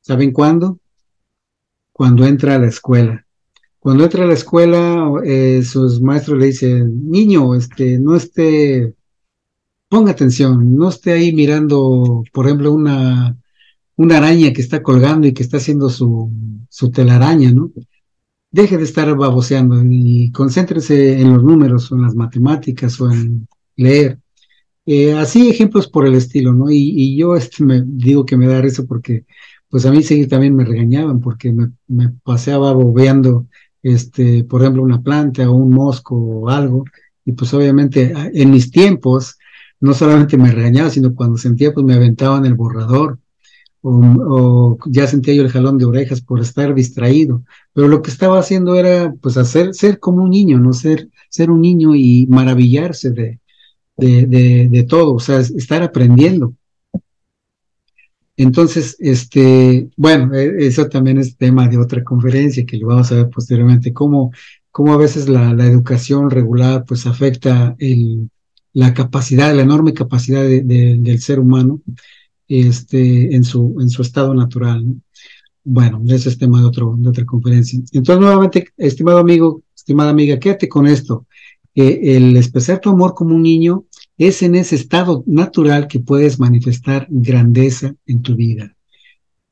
¿Saben 0.02 0.32
cuándo? 0.32 0.80
Cuando 1.92 2.24
entra 2.24 2.56
a 2.56 2.60
la 2.60 2.68
escuela. 2.68 3.25
Cuando 3.86 4.04
entra 4.04 4.24
a 4.24 4.28
la 4.28 4.34
escuela, 4.34 5.12
eh, 5.24 5.62
sus 5.62 6.02
maestros 6.02 6.40
le 6.40 6.48
dicen, 6.48 7.08
niño, 7.08 7.54
este, 7.54 8.00
no 8.00 8.16
esté, 8.16 8.96
ponga 9.88 10.10
atención, 10.10 10.76
no 10.76 10.90
esté 10.90 11.12
ahí 11.12 11.32
mirando, 11.32 12.24
por 12.34 12.48
ejemplo, 12.48 12.74
una, 12.74 13.38
una 13.96 14.18
araña 14.18 14.52
que 14.54 14.62
está 14.62 14.82
colgando 14.82 15.28
y 15.28 15.34
que 15.34 15.44
está 15.44 15.58
haciendo 15.58 15.90
su, 15.90 16.32
su 16.68 16.90
telaraña, 16.90 17.52
¿no? 17.52 17.72
Deje 18.50 18.76
de 18.78 18.86
estar 18.86 19.16
baboseando 19.16 19.80
y 19.88 20.32
concéntrese 20.32 21.22
en 21.22 21.34
los 21.34 21.44
números 21.44 21.92
o 21.92 21.96
en 21.96 22.02
las 22.02 22.16
matemáticas 22.16 23.00
o 23.00 23.12
en 23.12 23.48
leer. 23.76 24.18
Eh, 24.88 25.14
así 25.14 25.48
ejemplos 25.48 25.88
por 25.88 26.08
el 26.08 26.16
estilo, 26.16 26.54
¿no? 26.54 26.72
Y, 26.72 27.16
yo 27.18 27.36
este, 27.36 27.64
me 27.64 27.84
digo 27.86 28.26
que 28.26 28.36
me 28.36 28.48
da 28.48 28.60
eso 28.66 28.88
porque, 28.88 29.26
pues 29.70 29.86
a 29.86 29.92
mí 29.92 30.02
sí 30.02 30.26
también 30.26 30.56
me 30.56 30.66
regañaban 30.66 31.20
porque 31.20 31.54
me, 31.54 31.72
me 31.88 32.10
paseaba 32.24 32.74
bobeando, 32.74 33.46
este, 33.86 34.44
por 34.44 34.62
ejemplo, 34.62 34.82
una 34.82 35.02
planta 35.02 35.48
o 35.50 35.54
un 35.54 35.70
mosco 35.70 36.16
o 36.16 36.50
algo. 36.50 36.86
Y 37.24 37.34
pues 37.34 37.54
obviamente 37.54 38.14
en 38.34 38.50
mis 38.52 38.72
tiempos, 38.72 39.38
no 39.80 39.94
solamente 39.94 40.38
me 40.38 40.52
regañaba, 40.52 40.90
sino 40.90 41.14
cuando 41.14 41.38
sentía, 41.38 41.74
pues 41.74 41.86
me 41.86 41.94
aventaban 41.94 42.46
el 42.46 42.56
borrador 42.56 43.20
o, 43.88 44.78
ya 44.88 45.06
sentía 45.06 45.36
yo 45.36 45.44
el 45.44 45.52
jalón 45.52 45.78
de 45.78 45.86
orejas 45.86 46.20
por 46.22 46.40
estar 46.42 46.74
distraído, 46.74 47.44
pero 47.72 47.88
lo 47.88 48.02
que 48.02 48.10
estaba 48.10 48.40
haciendo 48.40 48.76
era 48.76 49.14
pues 49.22 49.38
hacer, 49.38 49.76
ser 49.76 50.00
como 50.00 50.24
un 50.24 50.32
niño, 50.32 50.58
no 50.58 50.74
ser, 50.74 51.10
ser 51.30 51.52
un 51.52 51.62
niño 51.62 51.94
y 51.94 52.26
maravillarse 52.28 53.12
de, 53.12 53.40
de, 53.96 54.26
de, 54.26 54.70
de 54.72 54.84
todo, 54.84 55.14
o 55.14 55.20
sea, 55.20 55.40
estar 55.40 55.84
aprendiendo. 55.84 56.56
Entonces, 58.38 58.98
este, 59.00 59.90
bueno, 59.96 60.34
e, 60.34 60.68
eso 60.68 60.88
también 60.90 61.18
es 61.18 61.38
tema 61.38 61.68
de 61.68 61.78
otra 61.78 62.04
conferencia 62.04 62.66
que 62.66 62.78
lo 62.78 62.88
vamos 62.88 63.12
a 63.12 63.16
ver 63.16 63.30
posteriormente, 63.30 63.94
cómo, 63.94 64.32
cómo 64.72 64.94
a 64.94 64.98
veces 64.98 65.30
la, 65.30 65.52
educación 65.52 66.30
regular 66.30 66.86
pues 66.86 67.06
afecta 67.06 67.76
el, 67.80 68.30
la 68.74 68.94
capacidad, 68.94 69.56
la 69.56 69.64
enorme 69.64 69.94
capacidad 69.94 70.44
de, 70.44 70.62
de, 70.62 70.98
del 71.00 71.22
ser 71.22 71.40
humano 71.40 71.82
este, 72.48 73.36
en, 73.36 73.44
su, 73.44 73.78
en 73.80 73.90
su 73.90 74.02
estado 74.02 74.34
natural. 74.34 74.86
¿no? 74.86 74.96
Bueno, 75.64 76.02
ese 76.08 76.30
es 76.30 76.38
tema 76.38 76.60
de, 76.60 76.68
otro, 76.68 76.96
de 76.98 77.10
otra 77.10 77.26
conferencia. 77.26 77.80
Entonces, 77.92 78.20
nuevamente, 78.20 78.68
estimado 78.78 79.18
amigo, 79.18 79.64
estimada 79.76 80.12
amiga, 80.12 80.40
quédate 80.40 80.70
con 80.70 80.86
esto. 80.86 81.26
Eh, 81.74 82.16
el 82.16 82.38
expresar 82.38 82.80
tu 82.80 82.92
amor 82.92 83.16
como 83.16 83.36
un 83.36 83.42
niño 83.42 83.86
es 84.18 84.42
en 84.42 84.56
ese 84.56 84.76
estado 84.76 85.24
natural 85.28 85.88
que 85.88 86.00
puedes 86.00 86.40
manifestar 86.40 87.08
grandeza 87.10 87.94
en 88.06 88.22
tu 88.22 88.36
vida, 88.36 88.76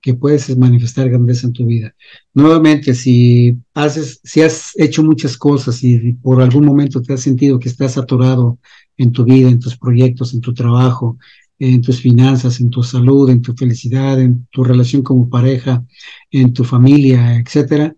que 0.01 0.13
puedes 0.13 0.55
manifestar 0.57 1.09
grandeza 1.09 1.47
en 1.47 1.53
tu 1.53 1.65
vida. 1.65 1.93
Nuevamente, 2.33 2.93
si 2.95 3.57
haces, 3.73 4.19
si 4.23 4.41
has 4.41 4.71
hecho 4.77 5.03
muchas 5.03 5.37
cosas 5.37 5.83
y 5.83 6.13
por 6.13 6.41
algún 6.41 6.65
momento 6.65 7.01
te 7.01 7.13
has 7.13 7.21
sentido 7.21 7.59
que 7.59 7.69
estás 7.69 7.97
atorado 7.97 8.59
en 8.97 9.11
tu 9.11 9.23
vida, 9.25 9.49
en 9.49 9.59
tus 9.59 9.77
proyectos, 9.77 10.33
en 10.33 10.41
tu 10.41 10.53
trabajo, 10.53 11.17
en 11.59 11.81
tus 11.81 12.01
finanzas, 12.01 12.59
en 12.59 12.69
tu 12.69 12.83
salud, 12.83 13.29
en 13.29 13.41
tu 13.41 13.53
felicidad, 13.53 14.19
en 14.19 14.47
tu 14.51 14.63
relación 14.63 15.01
como 15.01 15.29
pareja, 15.29 15.85
en 16.31 16.53
tu 16.53 16.63
familia, 16.63 17.37
etcétera, 17.37 17.95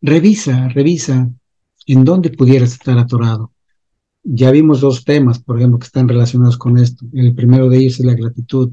revisa, 0.00 0.68
revisa 0.68 1.30
en 1.86 2.04
dónde 2.04 2.30
pudieras 2.30 2.72
estar 2.72 2.98
atorado. 2.98 3.52
Ya 4.28 4.50
vimos 4.50 4.80
dos 4.80 5.04
temas, 5.04 5.38
por 5.38 5.56
ejemplo, 5.56 5.78
que 5.78 5.86
están 5.86 6.08
relacionados 6.08 6.58
con 6.58 6.78
esto. 6.78 7.06
El 7.12 7.34
primero 7.34 7.68
de 7.68 7.78
ellos 7.78 8.00
es 8.00 8.06
la 8.06 8.14
gratitud. 8.14 8.72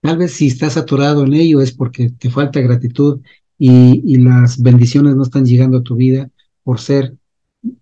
Tal 0.00 0.18
vez 0.18 0.32
si 0.32 0.46
estás 0.46 0.76
atorado 0.76 1.24
en 1.24 1.34
ello 1.34 1.60
es 1.60 1.72
porque 1.72 2.10
te 2.10 2.30
falta 2.30 2.60
gratitud 2.60 3.20
y, 3.58 4.02
y 4.04 4.18
las 4.18 4.62
bendiciones 4.62 5.16
no 5.16 5.24
están 5.24 5.46
llegando 5.46 5.78
a 5.78 5.82
tu 5.82 5.96
vida 5.96 6.30
por 6.62 6.78
ser 6.78 7.16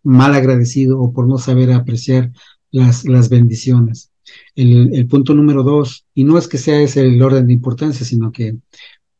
mal 0.03 0.35
agradecido 0.35 1.01
o 1.01 1.13
por 1.13 1.27
no 1.27 1.39
saber 1.39 1.73
apreciar 1.73 2.33
las, 2.71 3.05
las 3.05 3.29
bendiciones. 3.29 4.11
El, 4.55 4.95
el, 4.95 5.07
punto 5.07 5.35
número 5.35 5.63
dos, 5.63 6.07
y 6.15 6.25
no 6.25 6.39
es 6.39 6.49
que 6.49 6.59
sea 6.59 6.81
ese 6.81 7.03
el 7.03 7.21
orden 7.21 7.47
de 7.47 7.53
importancia, 7.53 8.07
sino 8.07 8.33
que 8.33 8.57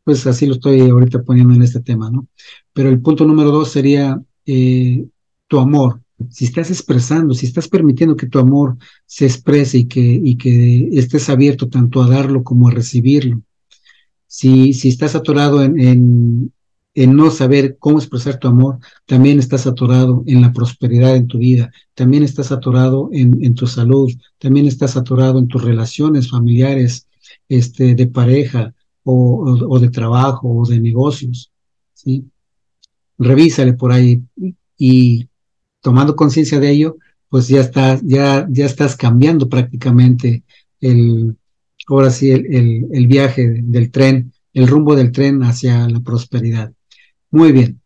pues 0.05 0.27
así 0.27 0.47
lo 0.47 0.55
estoy 0.55 0.81
ahorita 0.81 1.23
poniendo 1.23 1.55
en 1.55 1.63
este 1.63 1.81
tema, 1.81 2.11
¿no? 2.11 2.27
Pero 2.73 2.89
el 2.89 3.01
punto 3.01 3.25
número 3.25 3.51
dos 3.51 3.71
sería 3.71 4.21
eh, 4.47 5.05
tu 5.47 5.59
amor. 5.59 6.02
Si 6.31 6.45
estás 6.45 6.71
expresando, 6.71 7.35
si 7.35 7.47
estás 7.47 7.69
permitiendo 7.69 8.17
que 8.17 8.27
tu 8.27 8.39
amor 8.39 8.77
se 9.07 9.27
exprese 9.27 9.79
y 9.79 9.85
que, 9.87 10.01
y 10.01 10.37
que 10.37 10.89
estés 10.93 11.29
abierto 11.29 11.69
tanto 11.69 12.03
a 12.03 12.09
darlo 12.09 12.43
como 12.43 12.69
a 12.69 12.73
recibirlo. 12.73 13.43
Si, 14.27 14.73
si 14.73 14.89
estás 14.89 15.15
atorado 15.15 15.63
en, 15.63 15.79
en, 15.79 16.53
en 16.95 17.17
no 17.17 17.31
saber 17.31 17.77
cómo 17.79 17.99
expresar 17.99 18.39
tu 18.39 18.49
amor, 18.49 18.79
también 19.07 19.39
estás 19.39 19.67
atorado 19.67 20.23
en 20.27 20.41
la 20.41 20.53
prosperidad 20.53 21.17
en 21.17 21.27
tu 21.27 21.39
vida, 21.39 21.71
también 21.95 22.23
estás 22.23 22.53
atorado 22.53 23.11
en, 23.13 23.45
en 23.45 23.55
tu 23.55 23.67
salud, 23.67 24.11
también 24.39 24.67
estás 24.67 24.97
atorado 24.97 25.39
en 25.39 25.49
tus 25.49 25.63
relaciones 25.63 26.31
familiares, 26.31 27.07
este, 27.49 27.95
de 27.95 28.07
pareja 28.07 28.75
o, 29.05 29.15
o, 29.15 29.75
o 29.75 29.79
de 29.79 29.91
trabajo 29.91 30.49
o 30.49 30.67
de 30.67 30.81
negocios, 30.81 31.51
¿sí? 31.95 32.25
Revísale 33.19 33.75
por 33.75 33.93
ahí 33.93 34.23
y 34.77 35.29
tomando 35.83 36.17
conciencia 36.17 36.59
de 36.59 36.71
ello, 36.71 36.97
pues 37.29 37.49
ya 37.49 37.61
estás, 37.61 38.01
ya, 38.05 38.47
ya 38.51 38.67
estás 38.67 38.97
cambiando 38.97 39.49
prácticamente 39.49 40.43
el, 40.81 41.37
ahora 41.89 42.11
sí, 42.11 42.31
el, 42.31 42.87
el, 42.93 43.07
viaje 43.07 43.63
del 43.63 43.91
tren, 43.91 44.33
el 44.55 44.69
rumbo 44.69 44.95
del 44.97 45.13
tren 45.13 45.43
hacia 45.43 45.89
la 45.89 46.01
prosperidad. 46.01 46.73
Muy 47.31 47.53
bien. 47.53 47.81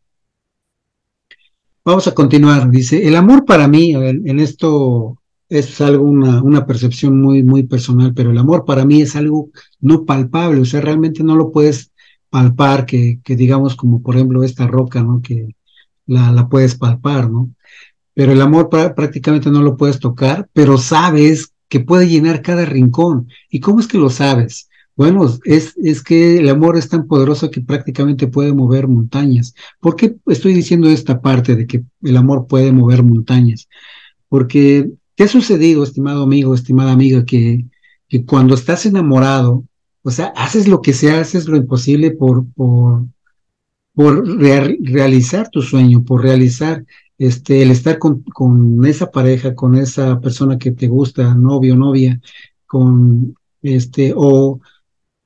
Vamos 1.84 2.06
a 2.08 2.14
continuar. 2.14 2.70
Dice, 2.70 3.06
el 3.06 3.14
amor 3.16 3.44
para 3.44 3.68
mí, 3.68 3.92
en 3.94 4.40
esto 4.40 5.18
es 5.48 5.80
algo, 5.80 6.04
una, 6.04 6.42
una 6.42 6.66
percepción 6.66 7.20
muy, 7.20 7.42
muy 7.42 7.62
personal, 7.62 8.12
pero 8.14 8.32
el 8.32 8.38
amor 8.38 8.64
para 8.64 8.84
mí 8.84 9.02
es 9.02 9.14
algo 9.14 9.50
no 9.80 10.04
palpable, 10.04 10.60
o 10.60 10.64
sea, 10.64 10.80
realmente 10.80 11.22
no 11.22 11.36
lo 11.36 11.52
puedes 11.52 11.92
palpar, 12.30 12.86
que, 12.86 13.20
que 13.22 13.36
digamos 13.36 13.76
como 13.76 14.02
por 14.02 14.16
ejemplo 14.16 14.42
esta 14.42 14.66
roca, 14.66 15.02
¿no? 15.02 15.22
Que 15.22 15.54
la, 16.06 16.32
la 16.32 16.48
puedes 16.48 16.74
palpar, 16.74 17.30
¿no? 17.30 17.50
Pero 18.16 18.32
el 18.32 18.40
amor 18.40 18.70
prácticamente 18.70 19.50
no 19.50 19.60
lo 19.60 19.76
puedes 19.76 20.00
tocar, 20.00 20.48
pero 20.54 20.78
sabes 20.78 21.52
que 21.68 21.80
puede 21.80 22.08
llenar 22.08 22.40
cada 22.40 22.64
rincón. 22.64 23.28
¿Y 23.50 23.60
cómo 23.60 23.78
es 23.78 23.86
que 23.86 23.98
lo 23.98 24.08
sabes? 24.08 24.70
Bueno, 24.96 25.30
es, 25.44 25.74
es 25.76 26.02
que 26.02 26.38
el 26.38 26.48
amor 26.48 26.78
es 26.78 26.88
tan 26.88 27.06
poderoso 27.06 27.50
que 27.50 27.60
prácticamente 27.60 28.26
puede 28.26 28.54
mover 28.54 28.88
montañas. 28.88 29.54
¿Por 29.80 29.96
qué 29.96 30.16
estoy 30.28 30.54
diciendo 30.54 30.88
esta 30.88 31.20
parte 31.20 31.56
de 31.56 31.66
que 31.66 31.84
el 32.04 32.16
amor 32.16 32.46
puede 32.46 32.72
mover 32.72 33.02
montañas? 33.02 33.68
Porque 34.30 34.90
te 35.14 35.24
ha 35.24 35.28
sucedido, 35.28 35.84
estimado 35.84 36.22
amigo, 36.22 36.54
estimada 36.54 36.92
amiga, 36.92 37.26
que, 37.26 37.66
cuando 38.24 38.54
estás 38.54 38.86
enamorado, 38.86 39.64
o 40.00 40.10
sea, 40.10 40.28
haces 40.36 40.68
lo 40.68 40.80
que 40.80 40.94
sea, 40.94 41.20
haces 41.20 41.48
lo 41.48 41.58
imposible 41.58 42.12
por, 42.12 42.46
por, 42.54 43.04
por 43.92 44.26
real, 44.38 44.78
realizar 44.80 45.50
tu 45.50 45.60
sueño, 45.60 46.02
por 46.02 46.22
realizar 46.22 46.86
este, 47.18 47.62
el 47.62 47.70
estar 47.70 47.98
con, 47.98 48.22
con 48.22 48.84
esa 48.86 49.10
pareja, 49.10 49.54
con 49.54 49.74
esa 49.74 50.20
persona 50.20 50.58
que 50.58 50.72
te 50.72 50.86
gusta, 50.88 51.34
novio, 51.34 51.76
novia, 51.76 52.20
con 52.66 53.36
este, 53.62 54.12
o 54.16 54.60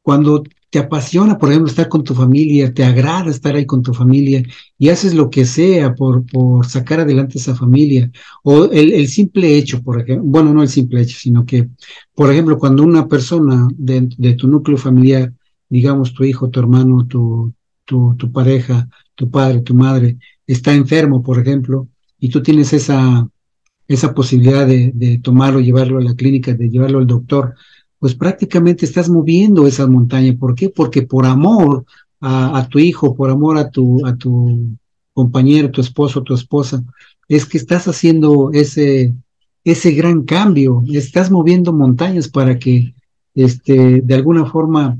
cuando 0.02 0.42
te 0.70 0.78
apasiona, 0.78 1.36
por 1.36 1.50
ejemplo, 1.50 1.68
estar 1.68 1.88
con 1.88 2.04
tu 2.04 2.14
familia, 2.14 2.72
te 2.72 2.84
agrada 2.84 3.30
estar 3.30 3.56
ahí 3.56 3.66
con 3.66 3.82
tu 3.82 3.92
familia 3.92 4.42
y 4.78 4.88
haces 4.88 5.14
lo 5.14 5.28
que 5.28 5.44
sea 5.44 5.94
por, 5.94 6.24
por 6.26 6.64
sacar 6.66 7.00
adelante 7.00 7.38
esa 7.38 7.56
familia. 7.56 8.10
O 8.44 8.66
el, 8.66 8.92
el, 8.92 9.08
simple 9.08 9.56
hecho, 9.56 9.82
por 9.82 10.00
ejemplo, 10.00 10.24
bueno, 10.24 10.54
no 10.54 10.62
el 10.62 10.68
simple 10.68 11.02
hecho, 11.02 11.18
sino 11.18 11.44
que, 11.44 11.68
por 12.14 12.30
ejemplo, 12.30 12.56
cuando 12.56 12.84
una 12.84 13.08
persona 13.08 13.68
de, 13.76 14.34
tu 14.34 14.46
núcleo 14.46 14.78
familiar, 14.78 15.32
digamos 15.68 16.14
tu 16.14 16.22
hijo, 16.24 16.50
tu 16.50 16.60
hermano, 16.60 17.06
tu, 17.06 17.52
tu 17.84 18.32
pareja, 18.32 18.88
tu 19.20 19.30
padre, 19.30 19.60
tu 19.60 19.74
madre, 19.74 20.16
está 20.46 20.72
enfermo, 20.72 21.22
por 21.22 21.38
ejemplo, 21.38 21.88
y 22.18 22.30
tú 22.30 22.42
tienes 22.42 22.72
esa, 22.72 23.28
esa 23.86 24.14
posibilidad 24.14 24.66
de, 24.66 24.92
de 24.94 25.18
tomarlo, 25.18 25.60
llevarlo 25.60 25.98
a 25.98 26.02
la 26.02 26.14
clínica, 26.14 26.54
de 26.54 26.70
llevarlo 26.70 27.00
al 27.00 27.06
doctor, 27.06 27.54
pues 27.98 28.14
prácticamente 28.14 28.86
estás 28.86 29.10
moviendo 29.10 29.66
esa 29.66 29.86
montaña. 29.86 30.34
¿Por 30.38 30.54
qué? 30.54 30.70
Porque 30.70 31.02
por 31.02 31.26
amor 31.26 31.84
a, 32.18 32.58
a, 32.58 32.66
tu 32.66 32.78
hijo, 32.78 33.14
por 33.14 33.28
amor 33.28 33.58
a 33.58 33.68
tu, 33.68 34.06
a 34.06 34.16
tu 34.16 34.70
compañero, 35.12 35.70
tu 35.70 35.82
esposo, 35.82 36.22
tu 36.22 36.32
esposa, 36.32 36.82
es 37.28 37.44
que 37.44 37.58
estás 37.58 37.88
haciendo 37.88 38.52
ese, 38.54 39.14
ese 39.64 39.90
gran 39.92 40.22
cambio, 40.22 40.82
estás 40.90 41.30
moviendo 41.30 41.74
montañas 41.74 42.26
para 42.26 42.58
que 42.58 42.94
este, 43.34 44.00
de 44.00 44.14
alguna 44.14 44.46
forma 44.46 44.98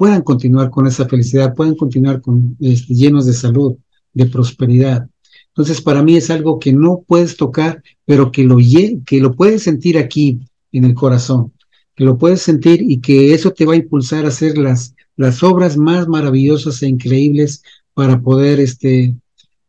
puedan 0.00 0.22
continuar 0.22 0.70
con 0.70 0.86
esa 0.86 1.06
felicidad, 1.06 1.54
puedan 1.54 1.74
continuar 1.74 2.22
con, 2.22 2.56
este, 2.58 2.94
llenos 2.94 3.26
de 3.26 3.34
salud, 3.34 3.76
de 4.14 4.24
prosperidad. 4.24 5.06
Entonces, 5.48 5.82
para 5.82 6.02
mí 6.02 6.16
es 6.16 6.30
algo 6.30 6.58
que 6.58 6.72
no 6.72 7.04
puedes 7.06 7.36
tocar, 7.36 7.82
pero 8.06 8.32
que 8.32 8.44
lo, 8.44 8.56
que 9.04 9.20
lo 9.20 9.34
puedes 9.34 9.62
sentir 9.62 9.98
aquí 9.98 10.40
en 10.72 10.84
el 10.84 10.94
corazón, 10.94 11.52
que 11.94 12.04
lo 12.04 12.16
puedes 12.16 12.40
sentir 12.40 12.80
y 12.80 13.02
que 13.02 13.34
eso 13.34 13.50
te 13.50 13.66
va 13.66 13.74
a 13.74 13.76
impulsar 13.76 14.24
a 14.24 14.28
hacer 14.28 14.56
las, 14.56 14.94
las 15.16 15.42
obras 15.42 15.76
más 15.76 16.08
maravillosas 16.08 16.82
e 16.82 16.88
increíbles 16.88 17.62
para 17.92 18.22
poder, 18.22 18.58
este, 18.58 19.14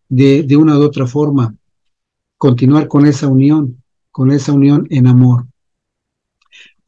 de, 0.07 0.43
de 0.43 0.55
una 0.55 0.79
u 0.79 0.83
otra 0.83 1.07
forma, 1.07 1.53
continuar 2.37 2.87
con 2.87 3.05
esa 3.05 3.27
unión, 3.27 3.83
con 4.11 4.31
esa 4.31 4.53
unión 4.53 4.87
en 4.91 5.07
amor. 5.07 5.50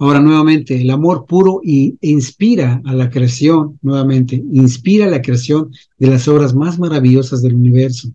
Ahora 0.03 0.19
nuevamente, 0.19 0.81
el 0.81 0.89
amor 0.89 1.25
puro 1.25 1.61
y 1.63 1.97
inspira 2.01 2.81
a 2.83 2.93
la 2.93 3.09
creación, 3.09 3.79
nuevamente, 3.81 4.35
inspira 4.51 5.05
a 5.05 5.09
la 5.09 5.21
creación 5.21 5.71
de 5.97 6.07
las 6.07 6.27
obras 6.27 6.53
más 6.53 6.77
maravillosas 6.77 7.41
del 7.41 7.55
universo. 7.55 8.09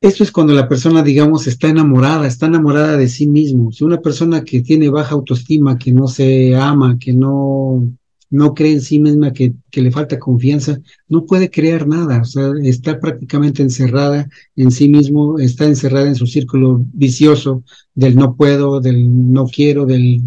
Esto 0.00 0.22
es 0.22 0.30
cuando 0.30 0.54
la 0.54 0.68
persona, 0.68 1.02
digamos, 1.02 1.48
está 1.48 1.66
enamorada, 1.66 2.28
está 2.28 2.46
enamorada 2.46 2.96
de 2.96 3.08
sí 3.08 3.26
mismo. 3.26 3.72
Si 3.72 3.82
una 3.82 4.00
persona 4.00 4.44
que 4.44 4.60
tiene 4.60 4.88
baja 4.90 5.16
autoestima, 5.16 5.76
que 5.76 5.90
no 5.90 6.06
se 6.06 6.54
ama, 6.54 6.96
que 6.96 7.12
no, 7.12 7.92
no 8.30 8.54
cree 8.54 8.72
en 8.72 8.80
sí 8.80 9.00
misma, 9.00 9.32
que, 9.32 9.54
que 9.70 9.82
le 9.82 9.90
falta 9.90 10.18
confianza, 10.18 10.80
no 11.08 11.26
puede 11.26 11.50
crear 11.50 11.86
nada. 11.86 12.20
O 12.22 12.24
sea, 12.24 12.52
está 12.62 13.00
prácticamente 13.00 13.62
encerrada 13.62 14.28
en 14.56 14.70
sí 14.70 14.88
mismo, 14.88 15.38
está 15.38 15.66
encerrada 15.66 16.08
en 16.08 16.14
su 16.14 16.26
círculo 16.26 16.84
vicioso 16.92 17.64
del 17.94 18.14
no 18.16 18.36
puedo, 18.36 18.80
del 18.80 19.32
no 19.32 19.46
quiero, 19.46 19.84
del, 19.84 20.26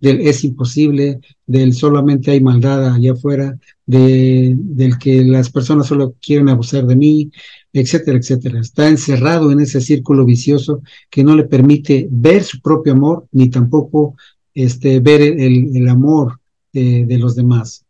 del 0.00 0.20
es 0.20 0.44
imposible, 0.44 1.20
del 1.46 1.74
solamente 1.74 2.30
hay 2.30 2.40
maldad 2.40 2.94
allá 2.94 3.12
afuera, 3.12 3.58
de, 3.84 4.54
del 4.58 4.98
que 4.98 5.22
las 5.22 5.50
personas 5.50 5.86
solo 5.86 6.16
quieren 6.20 6.48
abusar 6.48 6.86
de 6.86 6.96
mí, 6.96 7.30
etcétera, 7.72 8.18
etcétera. 8.18 8.60
Está 8.60 8.88
encerrado 8.88 9.52
en 9.52 9.60
ese 9.60 9.82
círculo 9.82 10.24
vicioso 10.24 10.82
que 11.10 11.22
no 11.22 11.36
le 11.36 11.44
permite 11.44 12.08
ver 12.10 12.42
su 12.44 12.60
propio 12.60 12.94
amor 12.94 13.26
ni 13.32 13.50
tampoco 13.50 14.16
este, 14.54 15.00
ver 15.00 15.20
el, 15.20 15.76
el 15.76 15.88
amor 15.88 16.40
de, 16.80 17.18
los 17.18 17.34
demás. 17.34 17.84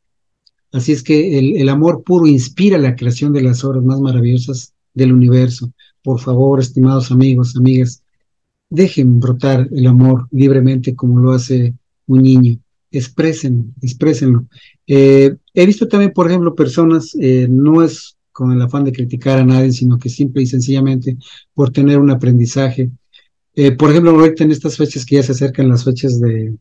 Así 0.73 0.93
es 0.93 1.02
que 1.02 1.38
el, 1.38 1.69
amor 1.69 2.02
puro 2.05 2.26
inspira 2.26 2.78
la 2.78 2.95
creación 2.95 3.33
de 3.33 3.43
las 3.43 3.64
obras 3.64 3.83
más 3.83 4.00
maravillosas 4.00 4.73
del 4.95 5.12
universo. 5.12 5.73
Por 6.02 6.21
favor, 6.21 6.61
estimados 6.61 7.11
amigos, 7.11 7.57
amigas, 7.57 8.02
dejen 8.69 9.21
brotar 9.21 9.69
el 9.73 9.87
amor 9.87 10.28
libremente 10.31 10.95
como 10.95 11.21
lo 11.21 11.33
hace 11.33 11.75
un 12.07 12.23
niño. 12.23 12.59
Expresen, 12.90 13.75
exprésenlo. 13.83 14.47
Eh, 14.87 15.37
he 15.55 15.66
visto 15.66 15.88
también, 15.88 16.12
por 16.12 16.28
ejemplo, 16.28 16.55
personas, 16.55 17.16
eh, 17.21 17.47
no 17.50 17.83
es 17.83 18.16
con 18.33 18.52
el 18.52 18.61
afán 18.61 18.85
de 18.85 18.93
criticar 18.93 19.38
a 19.38 19.45
nadie, 19.45 19.73
sino 19.73 19.99
que 19.99 20.11
simple 20.11 20.43
y 20.43 20.47
sencillamente 20.47 21.16
por 21.55 21.71
tener 21.71 21.99
un 21.99 22.11
aprendizaje. 22.11 22.90
Eh, 23.55 23.73
por 23.73 23.90
ejemplo, 23.90 24.11
ahorita 24.11 24.45
en 24.45 24.52
estas 24.52 24.76
fechas 24.76 25.07
que 25.07 25.16
ya 25.16 25.23
se 25.23 25.33
acercan 25.33 25.71
las 25.71 25.85
fechas 25.85 26.21
de, 26.21 26.55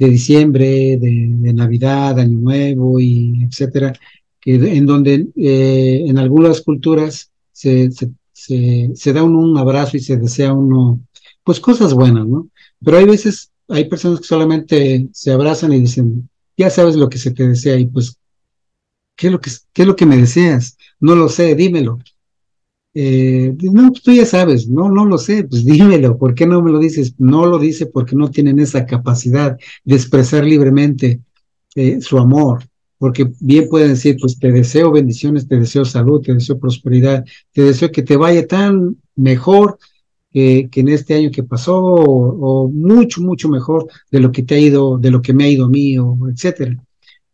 de 0.00 0.10
diciembre, 0.10 0.98
de, 0.98 1.52
Navidad, 1.52 2.18
Año 2.18 2.38
Nuevo 2.38 2.98
y 2.98 3.44
etcétera, 3.44 3.92
que 4.40 4.54
en 4.54 4.86
donde 4.86 5.28
eh, 5.36 6.04
en 6.06 6.18
algunas 6.18 6.62
culturas 6.62 7.30
se, 7.52 7.90
se 7.92 9.12
da 9.12 9.22
uno 9.22 9.38
un 9.40 9.58
abrazo 9.58 9.96
y 9.96 10.00
se 10.00 10.16
desea 10.16 10.52
uno, 10.52 11.00
pues 11.44 11.60
cosas 11.60 11.94
buenas, 11.94 12.26
¿no? 12.26 12.48
Pero 12.84 12.96
hay 12.96 13.04
veces, 13.04 13.52
hay 13.68 13.84
personas 13.84 14.20
que 14.20 14.26
solamente 14.26 15.08
se 15.12 15.30
abrazan 15.30 15.72
y 15.72 15.80
dicen, 15.80 16.28
ya 16.56 16.70
sabes 16.70 16.96
lo 16.96 17.08
que 17.08 17.18
se 17.18 17.30
te 17.30 17.46
desea 17.46 17.78
y 17.78 17.86
pues 17.86 18.16
¿Qué 19.20 19.26
es 19.26 19.32
lo 19.34 19.40
que, 19.42 19.50
qué 19.74 19.82
es 19.82 19.88
lo 19.88 19.96
que 19.96 20.06
me 20.06 20.16
deseas? 20.16 20.78
No 20.98 21.14
lo 21.14 21.28
sé, 21.28 21.54
dímelo. 21.54 21.98
Eh, 22.92 23.54
no, 23.62 23.90
pues 23.90 24.02
tú 24.02 24.12
ya 24.12 24.26
sabes, 24.26 24.68
no, 24.68 24.90
no 24.90 25.04
lo 25.04 25.16
sé, 25.18 25.44
pues 25.44 25.64
dímelo, 25.66 26.18
¿por 26.18 26.34
qué 26.34 26.46
no 26.46 26.62
me 26.62 26.72
lo 26.72 26.78
dices? 26.78 27.14
No 27.18 27.46
lo 27.46 27.58
dice 27.58 27.86
porque 27.86 28.16
no 28.16 28.30
tienen 28.30 28.58
esa 28.58 28.86
capacidad 28.86 29.56
de 29.84 29.94
expresar 29.94 30.44
libremente 30.44 31.20
eh, 31.76 32.00
su 32.00 32.18
amor, 32.18 32.64
porque 32.98 33.30
bien 33.40 33.68
pueden 33.68 33.90
decir, 33.90 34.16
pues 34.20 34.38
te 34.38 34.50
deseo 34.52 34.90
bendiciones, 34.90 35.46
te 35.46 35.58
deseo 35.58 35.84
salud, 35.84 36.20
te 36.20 36.34
deseo 36.34 36.58
prosperidad, 36.58 37.24
te 37.52 37.62
deseo 37.62 37.90
que 37.92 38.02
te 38.02 38.16
vaya 38.16 38.46
tan 38.46 38.96
mejor 39.14 39.78
que, 40.32 40.68
en 40.72 40.88
este 40.88 41.14
año 41.14 41.30
que 41.30 41.42
pasó, 41.44 41.76
o, 41.82 42.68
mucho, 42.68 43.20
mucho 43.22 43.48
mejor 43.48 43.88
de 44.10 44.20
lo 44.20 44.32
que 44.32 44.42
te 44.42 44.56
ha 44.56 44.58
ido, 44.58 44.98
de 44.98 45.10
lo 45.10 45.22
que 45.22 45.32
me 45.32 45.44
ha 45.44 45.48
ido 45.48 45.66
a 45.66 45.68
mí, 45.68 45.98
o 45.98 46.16
etcétera 46.28 46.76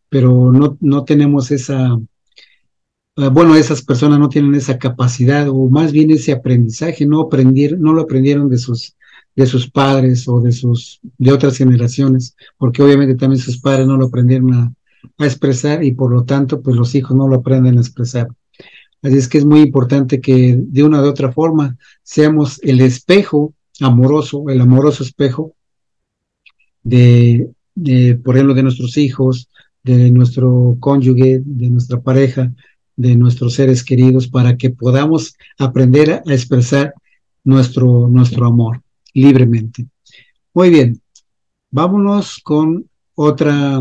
pero 0.09 0.52
no, 0.52 0.78
no 0.80 1.04
tenemos 1.04 1.50
esa, 1.50 1.98
bueno, 3.16 3.57
esas 3.57 3.83
personas 3.83 4.18
no 4.18 4.29
tienen 4.29 4.55
esa 4.55 4.79
capacidad 4.79 5.48
o 5.48 5.70
más 5.70 5.90
bien 5.90 6.11
ese 6.11 6.33
aprendizaje, 6.33 7.07
no 7.07 7.22
aprendieron, 7.22 7.81
no 7.81 7.94
lo 7.94 8.02
aprendieron 8.02 8.50
de 8.50 8.59
sus, 8.59 8.94
de 9.35 9.46
sus 9.46 9.70
padres 9.70 10.29
o 10.29 10.40
de 10.40 10.52
sus, 10.52 11.00
de 11.16 11.33
otras 11.33 11.57
generaciones, 11.57 12.37
porque 12.59 12.83
obviamente 12.83 13.14
también 13.14 13.40
sus 13.40 13.59
padres 13.59 13.87
no 13.87 13.96
lo 13.96 14.07
aprendieron 14.07 14.55
a, 14.55 14.72
expresar 15.18 15.85
y 15.85 15.92
por 15.92 16.11
lo 16.11 16.24
tanto, 16.24 16.61
pues 16.61 16.74
los 16.74 16.92
hijos 16.96 17.16
no 17.16 17.29
lo 17.29 17.37
aprenden 17.37 17.79
a 17.79 17.81
expresar. 17.81 18.26
Así 19.02 19.16
es 19.16 19.29
que 19.29 19.38
es 19.38 19.44
muy 19.44 19.61
importante 19.61 20.20
que 20.20 20.59
de 20.59 20.83
una 20.83 21.00
u 21.00 21.07
otra 21.07 21.31
forma 21.31 21.76
seamos 22.02 22.59
el 22.64 22.81
espejo 22.81 23.55
amoroso, 23.81 24.46
el 24.48 24.61
amoroso 24.61 25.05
espejo 25.05 25.55
de, 26.83 27.48
por 28.24 28.35
ejemplo, 28.35 28.55
de 28.55 28.64
nuestros 28.64 28.96
hijos, 28.96 29.48
de 29.85 30.11
nuestro 30.11 30.76
cónyuge, 30.81 31.40
de 31.44 31.70
nuestra 31.70 32.00
pareja, 32.00 32.52
de 32.96 33.16
nuestros 33.16 33.54
seres 33.54 33.85
queridos, 33.85 34.28
para 34.28 34.56
que 34.56 34.70
podamos 34.70 35.37
aprender 35.59 36.11
a 36.11 36.32
expresar 36.32 36.94
nuestro, 37.44 38.09
nuestro 38.09 38.46
amor 38.46 38.82
libremente. 39.12 39.87
Muy 40.52 40.70
bien, 40.70 41.00
vámonos 41.70 42.40
con 42.42 42.88
otra, 43.14 43.80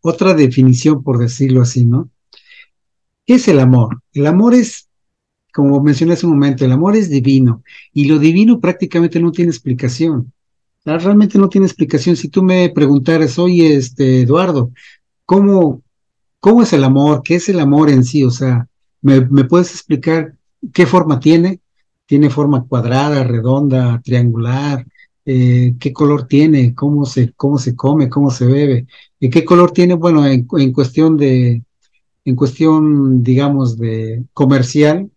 otra 0.00 0.34
definición, 0.34 1.02
por 1.02 1.18
decirlo 1.18 1.62
así, 1.62 1.84
¿no? 1.84 2.10
¿Qué 3.26 3.34
es 3.34 3.48
el 3.48 3.60
amor? 3.60 4.02
El 4.12 4.26
amor 4.26 4.54
es, 4.54 4.88
como 5.52 5.82
mencioné 5.82 6.14
hace 6.14 6.26
un 6.26 6.32
momento, 6.32 6.64
el 6.64 6.72
amor 6.72 6.96
es 6.96 7.08
divino 7.08 7.62
y 7.92 8.06
lo 8.06 8.18
divino 8.18 8.60
prácticamente 8.60 9.20
no 9.20 9.32
tiene 9.32 9.50
explicación. 9.50 10.32
Realmente 10.84 11.38
no 11.38 11.48
tiene 11.48 11.66
explicación. 11.66 12.16
Si 12.16 12.28
tú 12.28 12.42
me 12.42 12.68
preguntaras, 12.70 13.38
oye, 13.38 13.76
este, 13.76 14.22
Eduardo, 14.22 14.72
¿cómo, 15.24 15.82
cómo 16.42 16.62
es 16.62 16.72
el 16.72 16.82
amor? 16.82 17.22
¿Qué 17.22 17.36
es 17.36 17.48
el 17.48 17.60
amor 17.60 17.88
en 17.88 18.02
sí? 18.02 18.24
O 18.24 18.30
sea, 18.32 18.66
¿me, 19.00 19.20
me 19.20 19.44
puedes 19.44 19.70
explicar 19.70 20.34
qué 20.74 20.86
forma 20.86 21.20
tiene? 21.20 21.60
¿Tiene 22.04 22.30
forma 22.30 22.64
cuadrada, 22.64 23.22
redonda, 23.22 24.00
triangular? 24.04 24.84
Eh, 25.24 25.76
¿Qué 25.78 25.92
color 25.92 26.26
tiene? 26.26 26.74
¿Cómo 26.74 27.06
se, 27.06 27.32
cómo 27.34 27.58
se 27.58 27.76
come? 27.76 28.08
¿Cómo 28.08 28.32
se 28.32 28.46
bebe? 28.46 28.86
¿Y 29.20 29.30
qué 29.30 29.44
color 29.44 29.70
tiene? 29.70 29.94
Bueno, 29.94 30.26
en, 30.26 30.48
en 30.58 30.72
cuestión 30.72 31.16
de, 31.16 31.62
en 32.24 32.34
cuestión, 32.34 33.22
digamos, 33.22 33.78
de 33.78 34.24
comercial, 34.32 35.12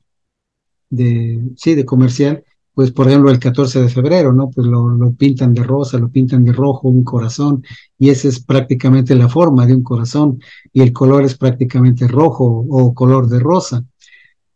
de, 0.91 1.41
sí, 1.57 1.73
de 1.73 1.85
comercial, 1.85 2.43
pues 2.75 2.91
por 2.91 3.07
ejemplo 3.07 3.31
el 3.31 3.39
14 3.39 3.81
de 3.81 3.89
febrero, 3.89 4.33
¿no? 4.33 4.49
Pues 4.51 4.67
lo, 4.67 5.13
pintan 5.13 5.53
de 5.53 5.63
rosa, 5.63 5.97
lo 5.97 6.09
pintan 6.09 6.43
de 6.43 6.51
rojo, 6.51 6.89
un 6.89 7.05
corazón, 7.05 7.63
y 7.97 8.09
esa 8.09 8.27
es 8.27 8.41
prácticamente 8.43 9.15
la 9.15 9.29
forma 9.29 9.65
de 9.65 9.75
un 9.75 9.81
corazón, 9.81 10.41
y 10.73 10.81
el 10.81 10.91
color 10.91 11.23
es 11.23 11.37
prácticamente 11.37 12.07
rojo 12.07 12.65
o 12.69 12.93
color 12.93 13.27
de 13.29 13.39
rosa. 13.39 13.85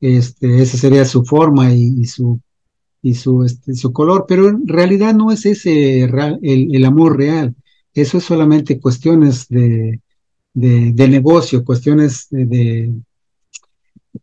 Este, 0.01 0.61
esa 0.61 0.77
sería 0.77 1.05
su 1.05 1.23
forma 1.23 1.73
y, 1.73 2.05
su 2.05 2.41
y 3.01 3.15
su, 3.15 3.43
este, 3.43 3.73
su 3.73 3.93
color, 3.93 4.25
pero 4.27 4.49
en 4.49 4.67
realidad 4.67 5.15
no 5.15 5.31
es 5.31 5.45
ese 5.45 6.03
el, 6.03 6.85
amor 6.85 7.17
real, 7.17 7.55
eso 7.93 8.17
es 8.17 8.25
solamente 8.25 8.79
cuestiones 8.81 9.47
de, 9.47 10.01
de, 10.53 11.07
negocio, 11.07 11.63
cuestiones 11.63 12.27
de 12.29 12.93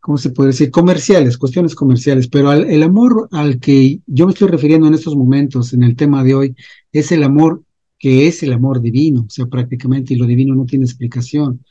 ¿cómo 0.01 0.18
se 0.18 0.31
puede 0.31 0.49
decir? 0.51 0.70
Comerciales, 0.70 1.38
cuestiones 1.38 1.75
comerciales, 1.75 2.29
pero 2.29 2.51
al, 2.51 2.64
el 2.64 2.83
amor 2.83 3.29
al 3.33 3.59
que 3.59 4.01
yo 4.07 4.27
me 4.27 4.33
estoy 4.33 4.49
refiriendo 4.49 4.87
en 4.87 4.94
estos 4.94 5.16
momentos, 5.16 5.72
en 5.72 5.83
el 5.83 5.96
tema 5.96 6.25
de 6.25 6.35
hoy, 6.35 6.57
es 6.92 7.12
el 7.12 7.22
amor 7.22 7.62
que 7.99 8.27
es 8.27 8.42
el 8.42 8.53
amor 8.53 8.81
divino, 8.81 9.22
o 9.27 9.31
sea, 9.31 9.46
prácticamente, 9.46 10.14
y 10.14 10.16
lo 10.16 10.27
divino 10.27 10.55
no 10.55 10.66
tiene 10.66 10.85
explicación. 10.85 11.64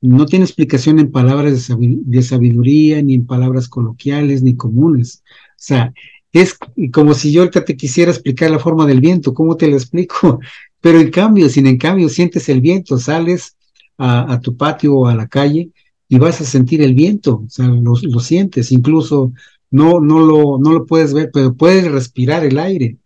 No 0.00 0.26
tiene 0.26 0.44
explicación 0.44 0.98
en 0.98 1.10
palabras 1.10 1.68
de 1.78 2.22
sabiduría, 2.22 3.02
ni 3.02 3.14
en 3.14 3.26
palabras 3.26 3.68
coloquiales, 3.68 4.42
ni 4.42 4.56
comunes. 4.56 5.22
O 5.50 5.54
sea, 5.56 5.92
es 6.32 6.56
como 6.92 7.14
si 7.14 7.32
yo 7.32 7.48
te 7.50 7.76
quisiera 7.76 8.10
explicar 8.10 8.50
la 8.50 8.58
forma 8.58 8.86
del 8.86 9.00
viento, 9.00 9.34
¿cómo 9.34 9.56
te 9.56 9.68
lo 9.68 9.76
explico? 9.76 10.40
Pero 10.80 11.00
en 11.00 11.10
cambio, 11.10 11.48
sin 11.48 11.66
en 11.66 11.78
cambio, 11.78 12.08
sientes 12.08 12.48
el 12.48 12.60
viento, 12.60 12.98
sales 12.98 13.56
a 13.98 14.38
tu 14.40 14.56
patio 14.56 14.94
o 14.94 15.06
a 15.06 15.14
la 15.14 15.26
calle 15.26 15.70
y 16.08 16.18
vas 16.18 16.40
a 16.40 16.44
sentir 16.44 16.82
el 16.82 16.94
viento, 16.94 17.42
o 17.46 17.50
sea, 17.50 17.66
lo, 17.66 17.94
lo 18.00 18.20
sientes, 18.20 18.72
incluso 18.72 19.32
no, 19.70 20.00
no, 20.00 20.20
lo, 20.20 20.58
no 20.58 20.72
lo 20.72 20.86
puedes 20.86 21.12
ver, 21.12 21.30
pero 21.32 21.54
puedes 21.54 21.90
respirar 21.90 22.44
el 22.44 22.58
aire. 22.58 22.98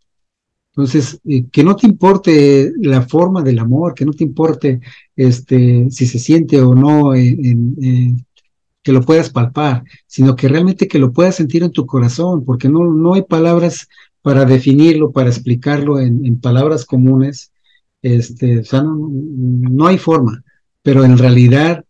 Entonces, 0.73 1.21
eh, 1.25 1.47
que 1.51 1.65
no 1.65 1.77
te 1.77 1.87
importe 1.87 2.73
la 2.79 3.03
forma 3.03 3.43
del 3.43 3.59
amor, 3.59 3.95
que 3.95 4.05
no 4.05 4.13
te 4.13 4.25
importe 4.25 4.81
este, 5.17 5.91
si 5.91 6.07
se 6.07 6.19
siente 6.19 6.61
o 6.61 6.75
no, 6.75 7.13
que 8.83 8.93
lo 8.93 9.03
puedas 9.03 9.31
palpar, 9.31 9.85
sino 10.07 10.37
que 10.37 10.49
realmente 10.49 10.89
que 10.89 10.99
lo 10.99 11.13
puedas 11.13 11.37
sentir 11.37 11.63
en 11.63 11.73
tu 11.73 11.87
corazón, 11.87 12.45
porque 12.45 12.69
no, 12.69 12.85
no 12.85 13.15
hay 13.15 13.23
palabras 13.23 13.89
para 14.23 14.45
definirlo, 14.45 15.13
para 15.13 15.31
explicarlo 15.31 15.99
en, 16.01 16.41
palabras 16.41 16.85
comunes. 16.85 17.53
Este, 18.03 18.61
o 18.61 18.65
sea, 18.65 18.83
no, 18.83 19.87
hay 19.87 19.99
forma, 19.99 20.43
pero 20.83 21.05
en 21.05 21.19
realidad 21.19 21.85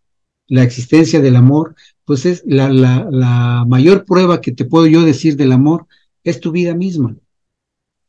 la 0.51 0.63
existencia 0.63 1.19
del 1.21 1.35
amor, 1.35 1.75
pues 2.05 2.25
es 2.25 2.43
la, 2.45 2.69
la, 2.69 3.07
la 3.09 3.65
mayor 3.67 4.05
prueba 4.05 4.41
que 4.41 4.51
te 4.51 4.65
puedo 4.65 4.85
yo 4.87 5.01
decir 5.01 5.35
del 5.35 5.51
amor, 5.51 5.87
es 6.23 6.39
tu 6.39 6.51
vida 6.51 6.75
misma 6.75 7.15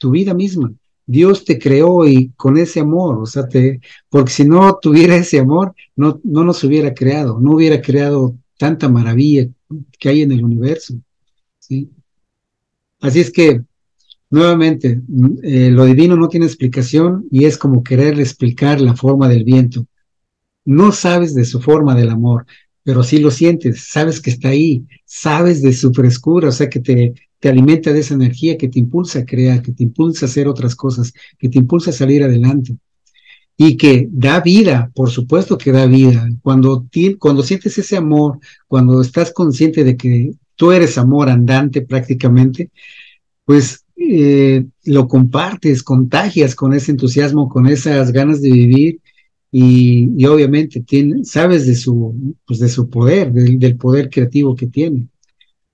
tu 0.03 0.11
vida 0.11 0.35
misma. 0.35 0.75
Dios 1.07 1.45
te 1.45 1.61
creó 1.61 2.09
y 2.09 2.33
con 2.37 2.57
ese 2.59 2.81
amor, 2.81 3.21
o 3.21 3.27
sea, 3.27 3.47
te, 3.47 3.81
porque 4.09 4.33
si 4.33 4.45
no 4.45 4.77
tuviera 4.83 5.15
ese 5.15 5.39
amor, 5.39 5.75
no, 5.95 6.21
no 6.25 6.43
nos 6.43 6.65
hubiera 6.65 6.93
creado, 6.93 7.39
no 7.41 7.53
hubiera 7.53 7.81
creado 7.81 8.37
tanta 8.59 8.89
maravilla 8.89 9.49
que 10.01 10.09
hay 10.09 10.23
en 10.23 10.33
el 10.33 10.43
universo. 10.43 10.95
¿sí? 11.61 11.89
Así 13.01 13.21
es 13.21 13.31
que, 13.31 13.63
nuevamente, 14.29 15.01
eh, 15.45 15.71
lo 15.71 15.85
divino 15.85 16.17
no 16.17 16.29
tiene 16.29 16.47
explicación 16.47 17.27
y 17.31 17.45
es 17.45 17.57
como 17.57 17.85
querer 17.85 18.19
explicar 18.19 18.81
la 18.81 18.97
forma 18.97 19.29
del 19.29 19.45
viento. 19.45 19.87
No 20.65 20.93
sabes 20.93 21.35
de 21.35 21.45
su 21.45 21.61
forma 21.61 21.95
del 21.95 22.11
amor, 22.11 22.47
pero 22.85 23.03
sí 23.03 23.19
lo 23.19 23.31
sientes, 23.31 23.89
sabes 23.89 24.21
que 24.21 24.31
está 24.31 24.49
ahí, 24.49 24.85
sabes 25.05 25.63
de 25.63 25.73
su 25.73 25.93
frescura, 25.93 26.49
o 26.49 26.53
sea, 26.53 26.69
que 26.69 26.81
te, 26.81 27.15
te 27.39 27.49
alimenta 27.49 27.93
de 27.93 28.01
esa 28.01 28.15
energía 28.15 28.57
que 28.57 28.69
te 28.69 28.79
impulsa 28.79 29.21
a 29.21 29.27
crear, 29.27 29.63
que 29.63 29.73
te 29.73 29.83
impulsa 29.83 30.27
a 30.27 30.29
hacer 30.29 30.49
otras 30.49 30.75
cosas, 30.77 31.13
que 31.39 31.49
te 31.49 31.59
impulsa 31.59 31.91
a 31.91 31.95
salir 31.95 32.23
adelante 32.23 32.77
y 33.57 33.77
que 33.77 34.09
da 34.11 34.41
vida, 34.41 34.91
por 34.95 35.11
supuesto 35.11 35.59
que 35.59 35.73
da 35.73 35.87
vida. 35.87 36.29
Cuando, 36.43 36.87
cuando 37.19 37.43
sientes 37.43 37.77
ese 37.79 37.97
amor, 37.97 38.39
cuando 38.67 39.01
estás 39.01 39.33
consciente 39.33 39.85
de 39.85 39.97
que 39.97 40.33
tú 40.57 40.73
eres 40.73 40.99
amor 40.99 41.29
andante 41.29 41.83
prácticamente, 41.83 42.71
pues 43.45 43.85
eh, 43.97 44.65
lo 44.85 45.07
compartes, 45.07 45.83
contagias 45.83 46.55
con 46.55 46.73
ese 46.73 46.93
entusiasmo, 46.93 47.49
con 47.49 47.67
esas 47.67 48.13
ganas 48.13 48.41
de 48.41 48.51
vivir 48.51 49.01
y, 49.55 50.25
obviamente 50.25 50.83
sabes 51.25 51.67
de 51.67 51.77
su, 51.77 52.35
pues 52.47 52.59
de 52.59 52.71
su 52.71 52.89
poder, 52.89 53.31
del 53.33 53.77
poder 53.77 54.09
creativo 54.09 54.57
que 54.57 54.67
tiene. 54.67 55.09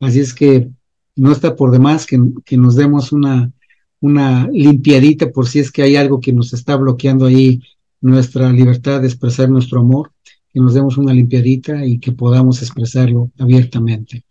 Así 0.00 0.18
es 0.18 0.34
que 0.34 0.68
no 1.14 1.30
está 1.30 1.54
por 1.54 1.70
demás 1.70 2.04
que, 2.04 2.18
nos 2.56 2.74
demos 2.74 3.12
una, 3.12 3.52
una 4.00 4.48
limpiadita 4.48 5.30
por 5.30 5.46
si 5.46 5.60
es 5.60 5.70
que 5.70 5.82
hay 5.82 5.94
algo 5.94 6.20
que 6.20 6.32
nos 6.32 6.52
está 6.52 6.76
bloqueando 6.76 7.26
ahí 7.26 7.62
nuestra 8.00 8.52
libertad 8.52 9.00
de 9.00 9.06
expresar 9.06 9.48
nuestro 9.48 9.80
amor, 9.80 10.12
que 10.52 10.60
nos 10.60 10.74
demos 10.74 10.98
una 10.98 11.14
limpiadita 11.14 11.86
y 11.86 12.00
que 12.00 12.12
podamos 12.12 12.60
expresarlo 12.62 13.30
abiertamente. 13.38 14.24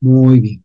Muy 0.00 0.40
bien. 0.40 0.64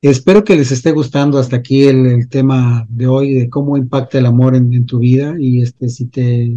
Espero 0.00 0.44
que 0.44 0.56
les 0.56 0.70
esté 0.70 0.92
gustando 0.92 1.38
hasta 1.38 1.56
aquí 1.56 1.84
el, 1.84 2.28
tema 2.28 2.86
de 2.88 3.06
hoy 3.06 3.34
de 3.34 3.50
cómo 3.50 3.76
impacta 3.76 4.18
el 4.18 4.26
amor 4.26 4.54
en, 4.54 4.86
tu 4.86 4.98
vida 5.00 5.34
y 5.38 5.62
este 5.62 5.88
si 5.88 6.06
te 6.06 6.56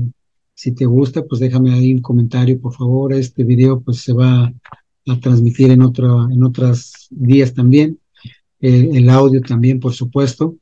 si 0.53 0.73
te 0.73 0.85
gusta 0.85 1.25
pues 1.25 1.41
déjame 1.41 1.73
ahí 1.73 1.93
un 1.93 2.01
comentario 2.01 2.61
por 2.61 2.73
favor 2.73 3.13
este 3.13 3.43
video 3.43 3.81
pues 3.81 4.01
se 4.01 4.13
va 4.13 4.53
a 5.07 5.19
transmitir 5.19 5.71
en, 5.71 5.81
otro, 5.81 6.29
en 6.29 6.43
otros 6.43 7.07
días 7.09 7.53
también, 7.53 7.99
eh, 8.59 8.89
el 8.93 9.09
audio 9.09 9.41
también, 9.41 9.79
por 9.79 9.93
supuesto, 9.93 10.55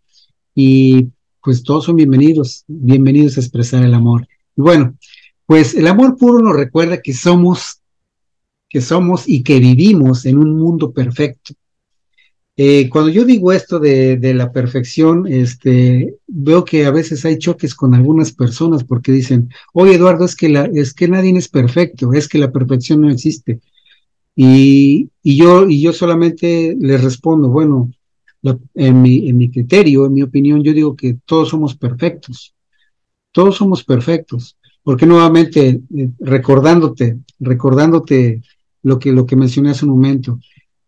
y 0.56 1.08
pues 1.44 1.64
todos 1.64 1.86
son 1.86 1.96
bienvenidos, 1.96 2.64
bienvenidos 2.68 3.38
a 3.38 3.42
expresar 3.42 3.84
el 3.84 3.94
amor. 3.94 4.28
Y 4.56 4.62
bueno, 4.62 4.98
pues 5.46 5.76
el 5.76 5.88
amor 5.88 6.18
puro 6.18 6.40
nos 6.40 6.56
recuerda 6.56 7.02
que 7.02 7.14
somos, 7.14 7.82
que 8.70 8.82
somos 8.82 9.28
y 9.28 9.44
que 9.44 9.60
vivimos 9.60 10.26
en 10.26 10.38
un 10.38 10.58
mundo 10.58 10.92
perfecto. 10.92 11.54
Eh, 12.62 12.90
cuando 12.90 13.10
yo 13.10 13.24
digo 13.24 13.54
esto 13.54 13.80
de, 13.80 14.34
la 14.36 14.52
perfección, 14.52 15.26
este, 15.28 16.18
veo 16.28 16.66
que 16.66 16.86
a 16.86 16.92
veces 16.92 17.24
hay 17.24 17.38
choques 17.38 17.74
con 17.74 17.94
algunas 17.94 18.34
personas 18.34 18.84
porque 18.84 19.14
dicen, 19.14 19.48
oye 19.72 19.96
Eduardo, 19.96 20.26
es 20.26 20.36
que, 20.36 20.50
la, 20.50 20.66
es 20.74 20.94
que 20.94 21.08
nadie 21.08 21.38
es 21.38 21.48
perfecto, 21.48 22.12
es 22.12 22.28
que 22.28 22.38
la 22.38 22.52
perfección 22.52 23.00
no 23.00 23.10
existe. 23.10 23.62
Y, 24.36 25.10
yo, 25.24 25.70
y 25.70 25.82
yo 25.82 25.94
solamente 25.94 26.76
les 26.78 27.02
respondo, 27.02 27.48
bueno, 27.48 27.94
en, 28.76 29.02
mi, 29.02 29.30
en 29.30 29.38
mi 29.38 29.50
criterio, 29.50 30.08
en 30.08 30.16
mi 30.16 30.24
opinión, 30.24 30.62
yo 30.62 30.74
digo 30.74 30.98
que 30.98 31.16
todos 31.26 31.48
somos 31.48 31.78
perfectos. 31.78 32.54
Todos 33.32 33.56
somos 33.56 33.86
perfectos. 33.86 34.58
Porque 34.84 35.06
nuevamente, 35.06 35.80
eh, 35.96 36.10
recordándote, 36.20 37.20
recordándote 37.40 38.42
lo 38.84 39.00
que, 39.00 39.14
lo 39.14 39.26
que 39.26 39.38
mencioné 39.38 39.70
hace 39.70 39.86
un 39.86 39.92
momento, 39.92 40.40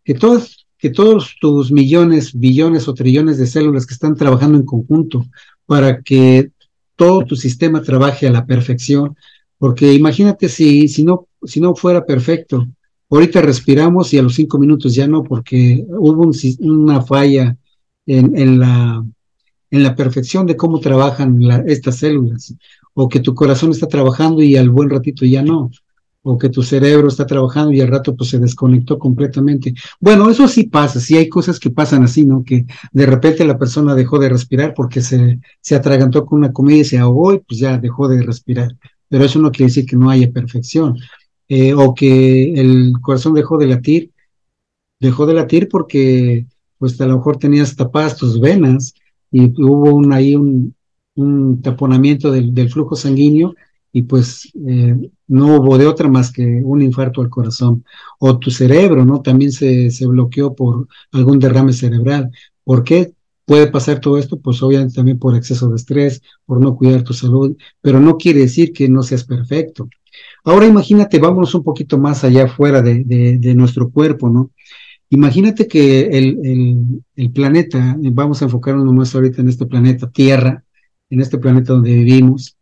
que 0.04 0.12
todos, 0.12 0.61
que 0.82 0.90
todos 0.90 1.36
tus 1.40 1.72
millones, 1.72 2.38
billones 2.38 2.88
o 2.88 2.94
trillones 2.94 3.38
de 3.38 3.46
células 3.46 3.86
que 3.86 3.94
están 3.94 4.16
trabajando 4.16 4.58
en 4.58 4.66
conjunto 4.66 5.24
para 5.64 6.02
que 6.02 6.50
todo 6.96 7.24
tu 7.24 7.36
sistema 7.36 7.82
trabaje 7.82 8.26
a 8.26 8.32
la 8.32 8.44
perfección, 8.44 9.16
porque 9.58 9.94
imagínate 9.94 10.48
si, 10.48 10.88
si, 10.88 11.04
no, 11.04 11.28
si 11.44 11.60
no 11.60 11.74
fuera 11.74 12.04
perfecto, 12.04 12.66
Ahorita 13.12 13.42
respiramos 13.42 14.14
y 14.14 14.18
a 14.18 14.22
los 14.22 14.34
cinco 14.34 14.58
minutos 14.58 14.94
ya 14.94 15.06
no, 15.06 15.22
porque 15.22 15.84
hubo 15.86 16.32
una 16.60 17.02
falla 17.02 17.58
en, 18.06 18.58
la, 18.58 19.04
en 19.70 19.82
la 19.82 19.94
perfección 19.94 20.46
de 20.46 20.56
cómo 20.56 20.80
trabajan 20.80 21.38
estas 21.66 21.98
células, 21.98 22.54
o 22.94 23.10
que 23.10 23.20
tu 23.20 23.34
corazón 23.34 23.70
está 23.70 23.86
trabajando 23.86 24.42
y 24.42 24.56
al 24.56 24.70
buen 24.70 24.88
ratito 24.88 25.26
ya 25.26 25.42
no, 25.42 25.70
o 26.24 26.38
que 26.38 26.48
tu 26.48 26.62
cerebro 26.62 27.08
está 27.08 27.26
trabajando 27.26 27.72
y 27.72 27.80
al 27.80 27.88
rato 27.88 28.14
pues 28.14 28.30
se 28.30 28.38
desconectó 28.38 28.98
completamente. 28.98 29.74
Bueno, 30.00 30.30
eso 30.30 30.46
sí 30.46 30.64
pasa, 30.64 31.00
sí 31.00 31.16
hay 31.16 31.28
cosas 31.28 31.58
que 31.58 31.70
pasan 31.70 32.04
así, 32.04 32.24
¿no? 32.24 32.44
Que 32.44 32.64
de 32.92 33.06
repente 33.06 33.44
la 33.44 33.58
persona 33.58 33.94
dejó 33.94 34.18
de 34.18 34.28
respirar 34.28 34.74
porque 34.74 35.02
se, 35.02 35.40
se 35.60 35.74
atragantó 35.74 36.24
con 36.24 36.38
una 36.38 36.52
comida 36.52 36.78
y 36.78 36.84
se 36.84 36.98
ahogó 36.98 37.34
y 37.34 37.38
pues 37.40 37.60
ya 37.60 37.78
dejó 37.78 38.08
de 38.08 38.22
respirar. 38.22 38.76
Pero 39.08 39.24
eso 39.24 39.38
no 39.40 39.50
quiere 39.50 39.68
decir 39.68 39.84
que 39.84 39.96
no 39.96 40.10
haya 40.10 40.30
perfección. 40.30 40.96
Eh, 41.54 41.74
o 41.74 41.94
que 41.94 42.54
el 42.54 42.94
corazón 43.02 43.34
dejó 43.34 43.58
de 43.58 43.66
latir, 43.66 44.10
dejó 44.98 45.26
de 45.26 45.34
latir 45.34 45.68
porque 45.68 46.46
pues 46.78 46.98
a 46.98 47.06
lo 47.06 47.16
mejor 47.16 47.36
tenías 47.36 47.76
tapadas 47.76 48.16
tus 48.16 48.40
venas 48.40 48.94
y 49.30 49.52
hubo 49.62 49.94
un, 49.94 50.14
ahí 50.14 50.34
un, 50.34 50.74
taponamiento 51.62 52.30
del, 52.32 52.70
flujo 52.70 52.96
sanguíneo 52.96 53.54
y 53.92 54.02
pues 54.04 54.50
eh, 54.66 55.10
no 55.32 55.56
hubo 55.56 55.78
de 55.78 55.86
otra 55.86 56.08
más 56.08 56.30
que 56.30 56.60
un 56.62 56.82
infarto 56.82 57.22
al 57.22 57.30
corazón. 57.30 57.84
O 58.18 58.38
tu 58.38 58.50
cerebro, 58.50 59.04
¿no? 59.04 59.22
También 59.22 59.50
se, 59.50 59.90
se 59.90 60.06
bloqueó 60.06 60.54
por 60.54 60.88
algún 61.10 61.38
derrame 61.38 61.72
cerebral. 61.72 62.30
¿Por 62.64 62.84
qué? 62.84 63.12
Puede 63.46 63.66
pasar 63.68 63.98
todo 64.00 64.18
esto, 64.18 64.38
pues 64.38 64.62
obviamente 64.62 64.94
también 64.94 65.18
por 65.18 65.34
exceso 65.34 65.68
de 65.70 65.76
estrés, 65.76 66.22
por 66.44 66.60
no 66.60 66.76
cuidar 66.76 67.02
tu 67.02 67.14
salud, 67.14 67.56
pero 67.80 67.98
no 67.98 68.16
quiere 68.18 68.40
decir 68.40 68.72
que 68.72 68.88
no 68.88 69.02
seas 69.02 69.24
perfecto. 69.24 69.88
Ahora 70.44 70.66
imagínate, 70.66 71.18
vámonos 71.18 71.54
un 71.54 71.64
poquito 71.64 71.98
más 71.98 72.24
allá 72.24 72.46
fuera 72.46 72.82
de, 72.82 73.02
de, 73.04 73.54
nuestro 73.54 73.90
cuerpo, 73.90 74.28
¿no? 74.28 74.50
Imagínate 75.10 75.66
que 75.66 76.02
el, 76.18 77.02
el, 77.16 77.32
planeta, 77.32 77.96
vamos 77.98 78.42
a 78.42 78.44
enfocarnos 78.46 78.92
más 78.92 79.14
ahorita 79.14 79.40
en 79.40 79.48
este 79.48 79.66
planeta 79.66 80.10
Tierra, 80.10 80.64
en 81.10 81.20
este 81.20 81.38
planeta 81.38 81.72
donde 81.72 81.94
vivimos, 81.94 82.56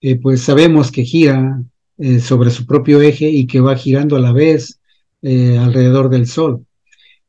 eh, 0.00 0.16
pues 0.16 0.42
sabemos 0.42 0.92
que 0.92 1.04
gira 1.04 1.62
eh, 1.98 2.20
sobre 2.20 2.50
su 2.50 2.66
propio 2.66 3.00
eje 3.00 3.28
y 3.28 3.46
que 3.46 3.60
va 3.60 3.76
girando 3.76 4.16
a 4.16 4.20
la 4.20 4.32
vez 4.32 4.80
eh, 5.22 5.58
alrededor 5.58 6.08
del 6.10 6.26
Sol. 6.26 6.64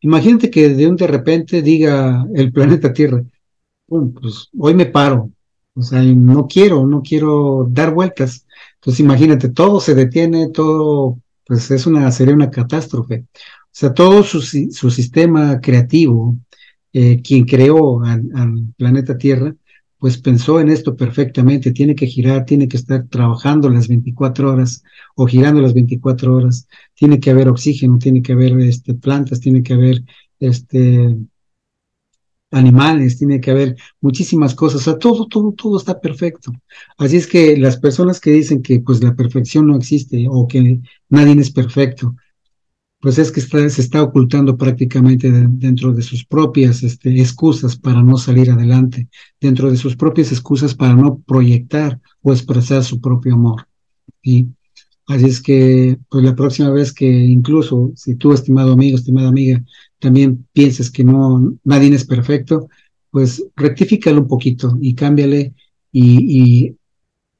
Imagínate 0.02 0.50
que 0.50 0.70
de 0.70 0.88
un 0.88 0.96
de 0.96 1.08
repente 1.08 1.62
diga 1.62 2.26
el 2.36 2.52
planeta 2.54 2.94
Tierra, 2.94 3.24
pues 3.88 4.50
hoy 4.58 4.74
me 4.74 4.86
paro, 4.86 5.32
o 5.74 5.82
sea, 5.82 6.02
no 6.02 6.48
quiero, 6.48 6.86
no 6.86 7.02
quiero 7.02 7.68
dar 7.70 7.94
vueltas, 7.94 8.46
entonces 8.76 9.00
imagínate, 9.00 9.50
todo 9.50 9.80
se 9.80 9.96
detiene, 9.96 10.50
todo, 10.50 11.20
pues 11.46 11.72
es 11.72 11.86
una, 11.86 12.12
sería 12.12 12.34
una 12.34 12.50
catástrofe. 12.52 13.26
O 13.34 13.80
sea, 13.80 13.94
todo 13.94 14.24
su, 14.24 14.42
su 14.42 14.92
sistema 14.92 15.62
creativo, 15.62 16.38
eh, 16.94 17.22
quien 17.22 17.46
creó 17.46 18.02
al, 18.04 18.74
planeta 18.76 19.18
Tierra, 19.18 19.56
pues 20.00 20.18
pensó 20.20 20.60
en 20.60 20.70
esto 20.70 20.96
perfectamente, 20.96 21.72
tiene 21.72 21.96
que 21.96 22.08
girar, 22.08 22.46
tiene 22.46 22.68
que 22.68 22.78
estar 22.78 23.08
trabajando 23.08 23.70
las 23.70 23.88
24 23.88 24.52
horas 24.52 24.84
o 25.16 25.26
girando 25.26 25.62
las 25.62 25.74
24 25.74 26.36
horas, 26.36 26.68
tiene 26.94 27.20
que 27.20 27.32
haber 27.32 27.50
oxígeno, 27.50 27.98
tiene 27.98 28.22
que 28.22 28.34
haber 28.34 28.60
este, 28.60 28.94
plantas, 28.94 29.40
tiene 29.40 29.64
que 29.64 29.74
haber 29.74 30.04
este, 30.40 31.18
animales, 32.52 33.18
tiene 33.18 33.42
que 33.42 33.52
haber 33.52 33.76
muchísimas 34.00 34.56
cosas, 34.56 34.82
o 34.82 34.84
sea, 34.84 35.00
todo, 35.00 35.28
todo, 35.28 35.52
todo 35.54 35.78
está 35.78 36.00
perfecto. 36.00 36.52
Así 36.98 37.18
es 37.18 37.28
que 37.28 37.58
las 37.58 37.78
personas 37.78 38.20
que 38.20 38.32
dicen 38.32 38.62
que 38.62 38.80
pues 38.80 39.04
la 39.04 39.16
perfección 39.16 39.68
no 39.68 39.76
existe 39.76 40.28
o 40.30 40.48
que 40.48 40.80
nadie 41.10 41.40
es 41.42 41.52
perfecto, 41.52 42.16
pues 43.08 43.20
es 43.20 43.32
que 43.32 43.40
está, 43.40 43.70
se 43.70 43.80
está 43.80 44.04
ocultando 44.04 44.58
prácticamente 44.58 45.32
de, 45.32 45.46
dentro 45.48 45.94
de 45.94 46.02
sus 46.02 46.26
propias 46.26 46.84
este, 46.84 47.18
excusas 47.22 47.78
para 47.78 48.04
no 48.04 48.18
salir 48.18 48.52
adelante, 48.52 49.08
dentro 49.40 49.72
de 49.72 49.78
sus 49.78 49.96
propias 49.96 50.34
excusas 50.34 50.76
para 50.76 50.94
no 50.94 51.18
proyectar 51.20 52.02
o 52.22 52.34
expresar 52.34 52.84
su 52.84 53.00
propio 53.00 53.36
amor. 53.36 53.66
¿sí? 54.22 54.50
Así 55.06 55.24
es 55.24 55.40
que, 55.40 55.98
pues 56.10 56.22
la 56.22 56.36
próxima 56.36 56.70
vez 56.70 56.92
que 56.92 57.08
incluso 57.08 57.94
si 57.96 58.16
tú, 58.16 58.34
estimado 58.34 58.74
amigo, 58.74 58.98
estimada 58.98 59.30
amiga, 59.30 59.64
también 60.00 60.46
pienses 60.52 60.92
que 60.92 61.06
no, 61.06 61.56
nadie 61.64 61.96
es 61.96 62.04
perfecto, 62.04 62.68
pues 63.10 63.42
rectifícalo 63.56 64.20
un 64.20 64.28
poquito 64.28 64.78
y 64.82 64.96
cámbiale 64.96 65.54
y 65.94 66.76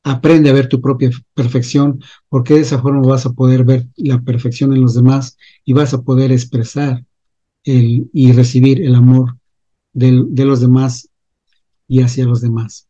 aprende 0.08 0.50
a 0.50 0.54
ver 0.54 0.70
tu 0.70 0.80
propia 0.80 1.10
perfección, 1.34 2.02
porque 2.30 2.54
de 2.54 2.62
esa 2.62 2.80
forma 2.80 3.06
vas 3.06 3.26
a 3.26 3.34
poder 3.34 3.66
ver 3.66 3.88
la 3.98 4.22
perfección 4.22 4.74
en 4.74 4.82
los 4.82 4.94
demás 4.96 5.38
y 5.66 5.74
vas 5.74 5.94
a 5.94 6.02
poder 6.02 6.32
expresar 6.32 7.04
el, 7.66 8.10
y 8.14 8.32
recibir 8.32 8.82
el 8.82 8.96
amor 8.96 9.38
de, 9.92 10.46
los 10.46 10.62
demás 10.62 11.10
y 11.90 12.02
hacia 12.02 12.26
los 12.26 12.40
demás. 12.40 12.88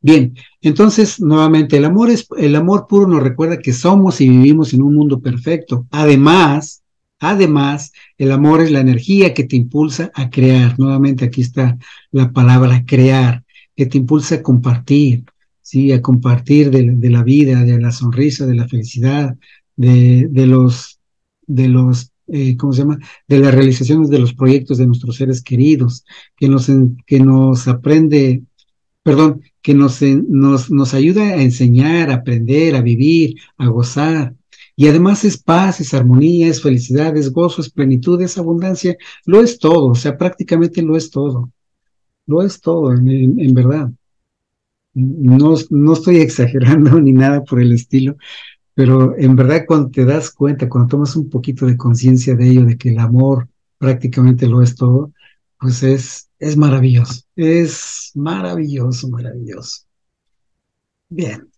Bien, 0.00 0.34
entonces 0.62 1.20
nuevamente 1.20 1.76
el 1.76 1.84
amor 1.84 2.08
es 2.08 2.26
el 2.38 2.56
amor 2.56 2.86
puro 2.88 3.06
nos 3.06 3.22
recuerda 3.22 3.58
que 3.58 3.74
somos 3.74 4.22
y 4.22 4.30
vivimos 4.30 4.72
en 4.72 4.80
un 4.80 4.94
mundo 4.94 5.20
perfecto. 5.20 5.86
Además, 5.90 6.82
además, 7.18 7.92
el 8.16 8.32
amor 8.32 8.62
es 8.62 8.70
la 8.70 8.80
energía 8.80 9.34
que 9.34 9.44
te 9.44 9.56
impulsa 9.56 10.10
a 10.14 10.30
crear. 10.30 10.78
Nuevamente 10.78 11.26
aquí 11.26 11.42
está 11.42 11.76
la 12.12 12.32
palabra 12.32 12.82
crear, 12.86 13.44
que 13.76 13.84
te 13.84 13.98
impulsa 13.98 14.36
a 14.36 14.42
compartir, 14.42 15.24
sí, 15.70 15.92
a 15.92 16.02
compartir 16.02 16.70
de, 16.70 17.10
la 17.10 17.22
vida, 17.22 17.64
de 17.64 17.80
la 17.80 17.92
sonrisa, 17.92 18.44
de 18.44 18.56
la 18.56 18.66
felicidad, 18.66 19.36
de, 19.76 20.26
de 20.28 20.46
los 20.46 20.98
de 21.46 21.68
los 21.68 22.12
eh, 22.26 22.56
¿cómo 22.56 22.72
se 22.72 22.82
llama? 22.82 22.98
De 23.28 23.38
las 23.38 23.54
realizaciones 23.54 24.08
de 24.08 24.18
los 24.18 24.34
proyectos 24.34 24.78
de 24.78 24.86
nuestros 24.86 25.16
seres 25.16 25.42
queridos, 25.42 26.04
que 26.36 26.48
nos, 26.48 26.68
que 27.06 27.20
nos 27.20 27.68
aprende, 27.68 28.42
perdón, 29.02 29.42
que 29.62 29.74
nos, 29.74 30.02
nos, 30.02 30.70
nos 30.70 30.94
ayuda 30.94 31.22
a 31.22 31.42
enseñar, 31.42 32.10
a 32.10 32.16
aprender, 32.16 32.74
a 32.76 32.82
vivir, 32.82 33.36
a 33.56 33.66
gozar. 33.68 34.34
Y 34.76 34.88
además 34.88 35.24
es 35.24 35.38
paz, 35.38 35.80
es 35.80 35.94
armonía, 35.94 36.48
es 36.48 36.62
felicidad, 36.62 37.16
es 37.16 37.32
gozo, 37.32 37.62
es 37.62 37.70
plenitud, 37.70 38.20
es 38.22 38.38
abundancia. 38.38 38.96
Lo 39.24 39.40
es 39.42 39.58
todo, 39.58 39.86
o 39.86 39.94
sea, 39.94 40.16
prácticamente 40.16 40.82
lo 40.82 40.96
es 40.96 41.10
todo. 41.10 41.50
Lo 42.26 42.42
es 42.42 42.60
todo, 42.60 42.92
en 42.92 43.54
verdad. 43.54 43.90
No, 44.94 45.54
no 45.70 45.92
estoy 45.92 46.16
exagerando 46.20 47.00
ni 47.00 47.12
nada 47.12 47.42
por 47.44 47.60
el 47.60 47.72
estilo, 47.72 48.16
pero 48.74 49.16
en 49.18 49.36
verdad 49.36 49.64
cuando 49.66 49.90
te 49.90 50.04
das 50.04 50.30
cuenta, 50.30 50.68
cuando 50.68 50.88
tomas 50.88 51.16
un 51.16 51.28
poquito 51.30 51.66
de 51.66 51.76
conciencia 51.76 52.34
de 52.34 52.48
ello, 52.48 52.64
de 52.64 52.76
que 52.78 52.90
el 52.90 52.98
amor 52.98 53.48
prácticamente 53.78 54.46
lo 54.46 54.62
es 54.62 54.74
todo, 54.76 55.12
pues 55.58 55.82
es, 55.82 56.30
es 56.38 56.56
maravilloso, 56.56 57.22
es 57.36 58.12
maravilloso, 58.14 59.08
maravilloso. 59.08 59.84
Bien. 61.08 61.50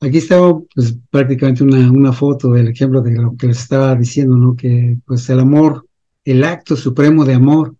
Aquí 0.00 0.18
está 0.18 0.36
pues, 0.74 0.98
prácticamente 1.10 1.62
una, 1.62 1.90
una 1.90 2.12
foto 2.12 2.50
del 2.50 2.68
ejemplo 2.68 3.00
de 3.00 3.12
lo 3.12 3.36
que 3.36 3.46
les 3.46 3.60
estaba 3.60 3.94
diciendo, 3.94 4.36
¿no? 4.36 4.56
Que 4.56 4.98
pues 5.06 5.30
el 5.30 5.38
amor, 5.38 5.86
el 6.24 6.42
acto 6.42 6.74
supremo 6.74 7.24
de 7.24 7.34
amor, 7.34 7.76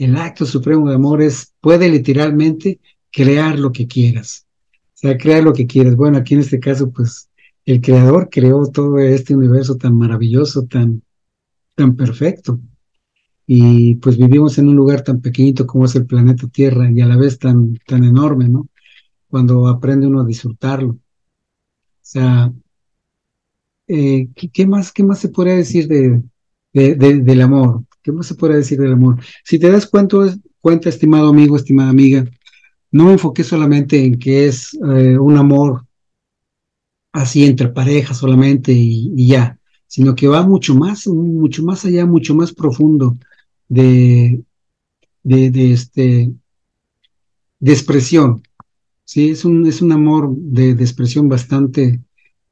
el 0.00 0.16
acto 0.16 0.46
supremo 0.46 0.88
de 0.88 0.94
amor 0.94 1.20
es, 1.20 1.52
puede 1.60 1.90
literalmente 1.90 2.80
crear 3.12 3.58
lo 3.58 3.70
que 3.70 3.86
quieras. 3.86 4.46
O 4.94 4.98
sea, 5.00 5.18
crear 5.18 5.42
lo 5.42 5.52
que 5.52 5.66
quieras. 5.66 5.94
Bueno, 5.94 6.16
aquí 6.16 6.32
en 6.32 6.40
este 6.40 6.58
caso, 6.58 6.90
pues 6.90 7.28
el 7.66 7.82
creador 7.82 8.30
creó 8.30 8.66
todo 8.68 8.98
este 8.98 9.36
universo 9.36 9.76
tan 9.76 9.94
maravilloso, 9.98 10.66
tan, 10.66 11.02
tan 11.74 11.96
perfecto. 11.96 12.58
Y 13.46 13.96
pues 13.96 14.16
vivimos 14.16 14.56
en 14.56 14.68
un 14.68 14.76
lugar 14.76 15.04
tan 15.04 15.20
pequeñito 15.20 15.66
como 15.66 15.84
es 15.84 15.94
el 15.94 16.06
planeta 16.06 16.48
Tierra 16.48 16.90
y 16.90 17.02
a 17.02 17.06
la 17.06 17.18
vez 17.18 17.38
tan, 17.38 17.78
tan 17.86 18.02
enorme, 18.02 18.48
¿no? 18.48 18.68
Cuando 19.28 19.68
aprende 19.68 20.06
uno 20.06 20.22
a 20.22 20.24
disfrutarlo. 20.26 20.92
O 20.92 20.98
sea, 22.00 22.50
eh, 23.86 24.30
¿qué, 24.34 24.48
¿qué, 24.48 24.66
más, 24.66 24.92
¿qué 24.92 25.04
más 25.04 25.18
se 25.18 25.28
podría 25.28 25.56
decir 25.56 25.88
de, 25.88 26.22
de, 26.72 26.94
de, 26.94 27.20
del 27.20 27.42
amor? 27.42 27.84
¿Qué 28.02 28.12
más 28.12 28.26
se 28.26 28.34
puede 28.34 28.56
decir 28.56 28.78
del 28.78 28.92
amor? 28.92 29.18
Si 29.44 29.58
te 29.58 29.70
das 29.70 29.86
cuenta, 29.86 30.88
estimado 30.88 31.28
amigo, 31.28 31.56
estimada 31.56 31.90
amiga, 31.90 32.24
no 32.90 33.04
me 33.04 33.12
enfoqué 33.12 33.44
solamente 33.44 34.04
en 34.04 34.18
que 34.18 34.46
es 34.46 34.74
eh, 34.74 35.18
un 35.18 35.36
amor 35.36 35.84
así 37.12 37.44
entre 37.44 37.68
parejas 37.68 38.18
solamente 38.18 38.72
y, 38.72 39.26
ya, 39.26 39.58
sino 39.86 40.14
que 40.14 40.28
va 40.28 40.46
mucho 40.46 40.74
más, 40.74 41.06
mucho 41.06 41.62
más 41.62 41.84
allá, 41.84 42.06
mucho 42.06 42.34
más 42.34 42.52
profundo 42.52 43.16
de, 43.68 44.42
de, 45.22 45.50
de 45.50 45.72
este, 45.72 46.32
de 47.58 47.72
expresión. 47.72 48.42
Sí, 49.04 49.30
es 49.30 49.44
un, 49.44 49.66
es 49.66 49.82
un 49.82 49.92
amor 49.92 50.30
de, 50.36 50.74
de 50.74 50.84
expresión 50.84 51.28
bastante, 51.28 52.00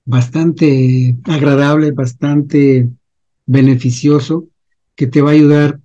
bastante 0.05 1.17
agradable, 1.25 1.93
bastante 1.93 2.91
beneficioso, 3.47 4.49
que 4.99 5.07
te 5.07 5.23
va 5.23 5.31
a 5.31 5.35
ayudar 5.35 5.81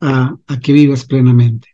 a, 0.00 0.34
a 0.46 0.60
que 0.60 0.72
vivas 0.72 1.04
plenamente. 1.04 1.68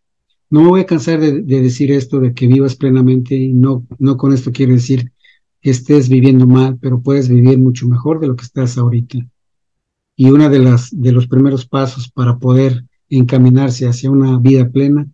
No 0.51 0.63
me 0.63 0.69
voy 0.69 0.81
a 0.81 0.87
cansar 0.87 1.21
de, 1.21 1.43
de, 1.43 1.63
decir 1.63 1.93
esto, 1.93 2.19
de 2.19 2.35
que 2.35 2.49
vivas 2.49 2.75
plenamente, 2.75 3.37
y 3.37 3.55
no, 3.55 3.87
no 4.01 4.17
con 4.17 4.33
esto 4.33 4.51
quiero 4.51 4.73
decir 4.73 5.13
que 5.61 5.71
estés 5.71 6.09
viviendo 6.09 6.45
mal, 6.49 6.77
pero 6.81 7.01
puedes 7.01 7.29
vivir 7.29 7.57
mucho 7.59 7.87
mejor 7.87 8.19
de 8.19 8.27
lo 8.27 8.35
que 8.35 8.43
estás 8.43 8.77
ahorita. 8.77 9.19
Y 10.17 10.29
uno 10.29 10.51
de, 10.51 10.59
las, 10.59 10.91
de 10.91 11.13
los 11.13 11.29
primeros 11.29 11.67
pasos 11.67 12.11
para 12.11 12.37
poder 12.37 12.85
encaminarse 13.09 13.87
hacia 13.87 14.11
una 14.11 14.37
vida 14.41 14.69
plena 14.69 15.07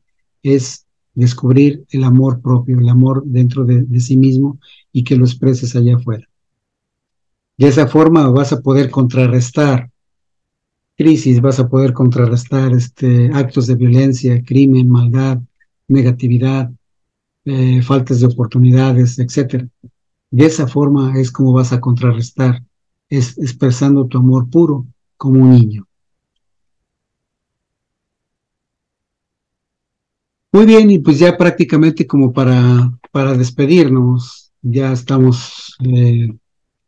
es 0.43 0.87
descubrir 1.13 1.85
el 1.91 2.05
amor 2.05 2.41
propio, 2.41 2.79
el 2.79 2.89
amor 2.89 3.25
dentro 3.27 3.67
de, 3.67 3.83
de 3.83 4.01
sí 4.01 4.17
mismo 4.17 4.59
y 4.91 5.05
que 5.05 5.17
lo 5.17 5.27
expreses 5.27 5.77
allá 5.77 5.97
afuera. 5.97 6.27
De 7.59 7.69
esa 7.69 7.87
forma 7.89 8.27
vas 8.31 8.55
a 8.55 8.63
poder 8.63 8.89
contrarrestar 8.89 9.91
crisis, 11.01 11.41
vas 11.41 11.59
a 11.59 11.67
poder 11.67 11.95
contrarrestar 11.95 12.75
este, 12.75 13.31
actos 13.33 13.67
de 13.67 13.75
violencia, 13.75 14.43
crimen, 14.45 14.91
maldad, 14.91 15.39
negatividad, 15.89 16.71
eh, 17.47 17.81
faltas 17.81 18.21
de 18.21 18.27
oportunidades, 18.27 19.19
etc. 19.19 19.67
De 20.31 20.45
esa 20.45 20.67
forma 20.67 21.19
es 21.19 21.33
como 21.33 21.55
vas 21.55 21.73
a 21.73 21.81
contrarrestar, 21.81 22.63
es 23.09 23.39
expresando 23.39 24.07
tu 24.09 24.19
amor 24.19 24.51
puro 24.51 24.87
como 25.17 25.41
un 25.41 25.53
niño. 25.53 25.87
Muy 30.53 30.67
bien, 30.67 30.91
y 30.91 30.99
pues 30.99 31.19
ya 31.19 31.35
prácticamente 31.35 32.07
como 32.07 32.31
para, 32.31 32.93
para 33.11 33.33
despedirnos, 33.39 34.53
ya 34.61 34.93
estamos 34.93 35.79
eh, 35.83 36.29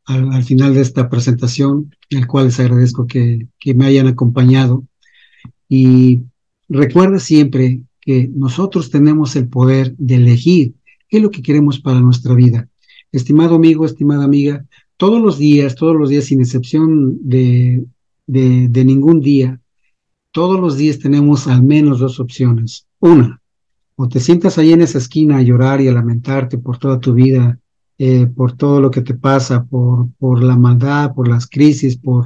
al, 0.06 0.32
al, 0.32 0.44
final 0.44 0.74
de 0.74 0.80
esta 0.80 1.08
presentación, 1.08 1.94
el 2.10 2.26
cual 2.26 2.46
les 2.46 2.60
agradezco 2.60 3.06
que, 3.06 3.48
que 3.58 3.74
me 3.74 3.86
hayan 3.86 4.06
acompañado. 4.06 4.84
Y 5.68 6.22
recuerda 6.68 7.18
siempre 7.18 7.82
que 8.00 8.28
nosotros 8.34 8.90
tenemos 8.90 9.36
el 9.36 9.48
poder 9.48 9.94
de 9.96 10.16
elegir 10.16 10.74
qué 11.08 11.18
es 11.18 11.22
lo 11.22 11.30
que 11.30 11.42
queremos 11.42 11.80
para 11.80 12.00
nuestra 12.00 12.34
vida. 12.34 12.68
Estimado 13.12 13.54
amigo, 13.54 13.84
estimada 13.84 14.24
amiga, 14.24 14.64
todos 14.96 15.20
los 15.20 15.38
días, 15.38 15.74
todos 15.74 15.96
los 15.96 16.08
días, 16.08 16.24
sin 16.24 16.40
excepción 16.40 17.18
de, 17.22 17.84
de, 18.26 18.68
de 18.68 18.84
ningún 18.84 19.20
día, 19.20 19.60
todos 20.30 20.58
los 20.58 20.76
días 20.76 20.98
tenemos 20.98 21.46
al 21.46 21.62
menos 21.62 22.00
dos 22.00 22.18
opciones. 22.18 22.86
Una, 23.00 23.40
o 23.96 24.08
te 24.08 24.20
sientas 24.20 24.58
ahí 24.58 24.72
en 24.72 24.82
esa 24.82 24.98
esquina 24.98 25.38
a 25.38 25.42
llorar 25.42 25.80
y 25.80 25.88
a 25.88 25.92
lamentarte 25.92 26.58
por 26.58 26.78
toda 26.78 26.98
tu 26.98 27.14
vida 27.14 27.58
eh, 27.98 28.26
por 28.26 28.56
todo 28.56 28.80
lo 28.80 28.90
que 28.90 29.02
te 29.02 29.14
pasa, 29.14 29.64
por, 29.64 30.08
por 30.18 30.42
la 30.42 30.56
maldad, 30.56 31.14
por 31.14 31.28
las 31.28 31.46
crisis, 31.46 31.96
por 31.96 32.20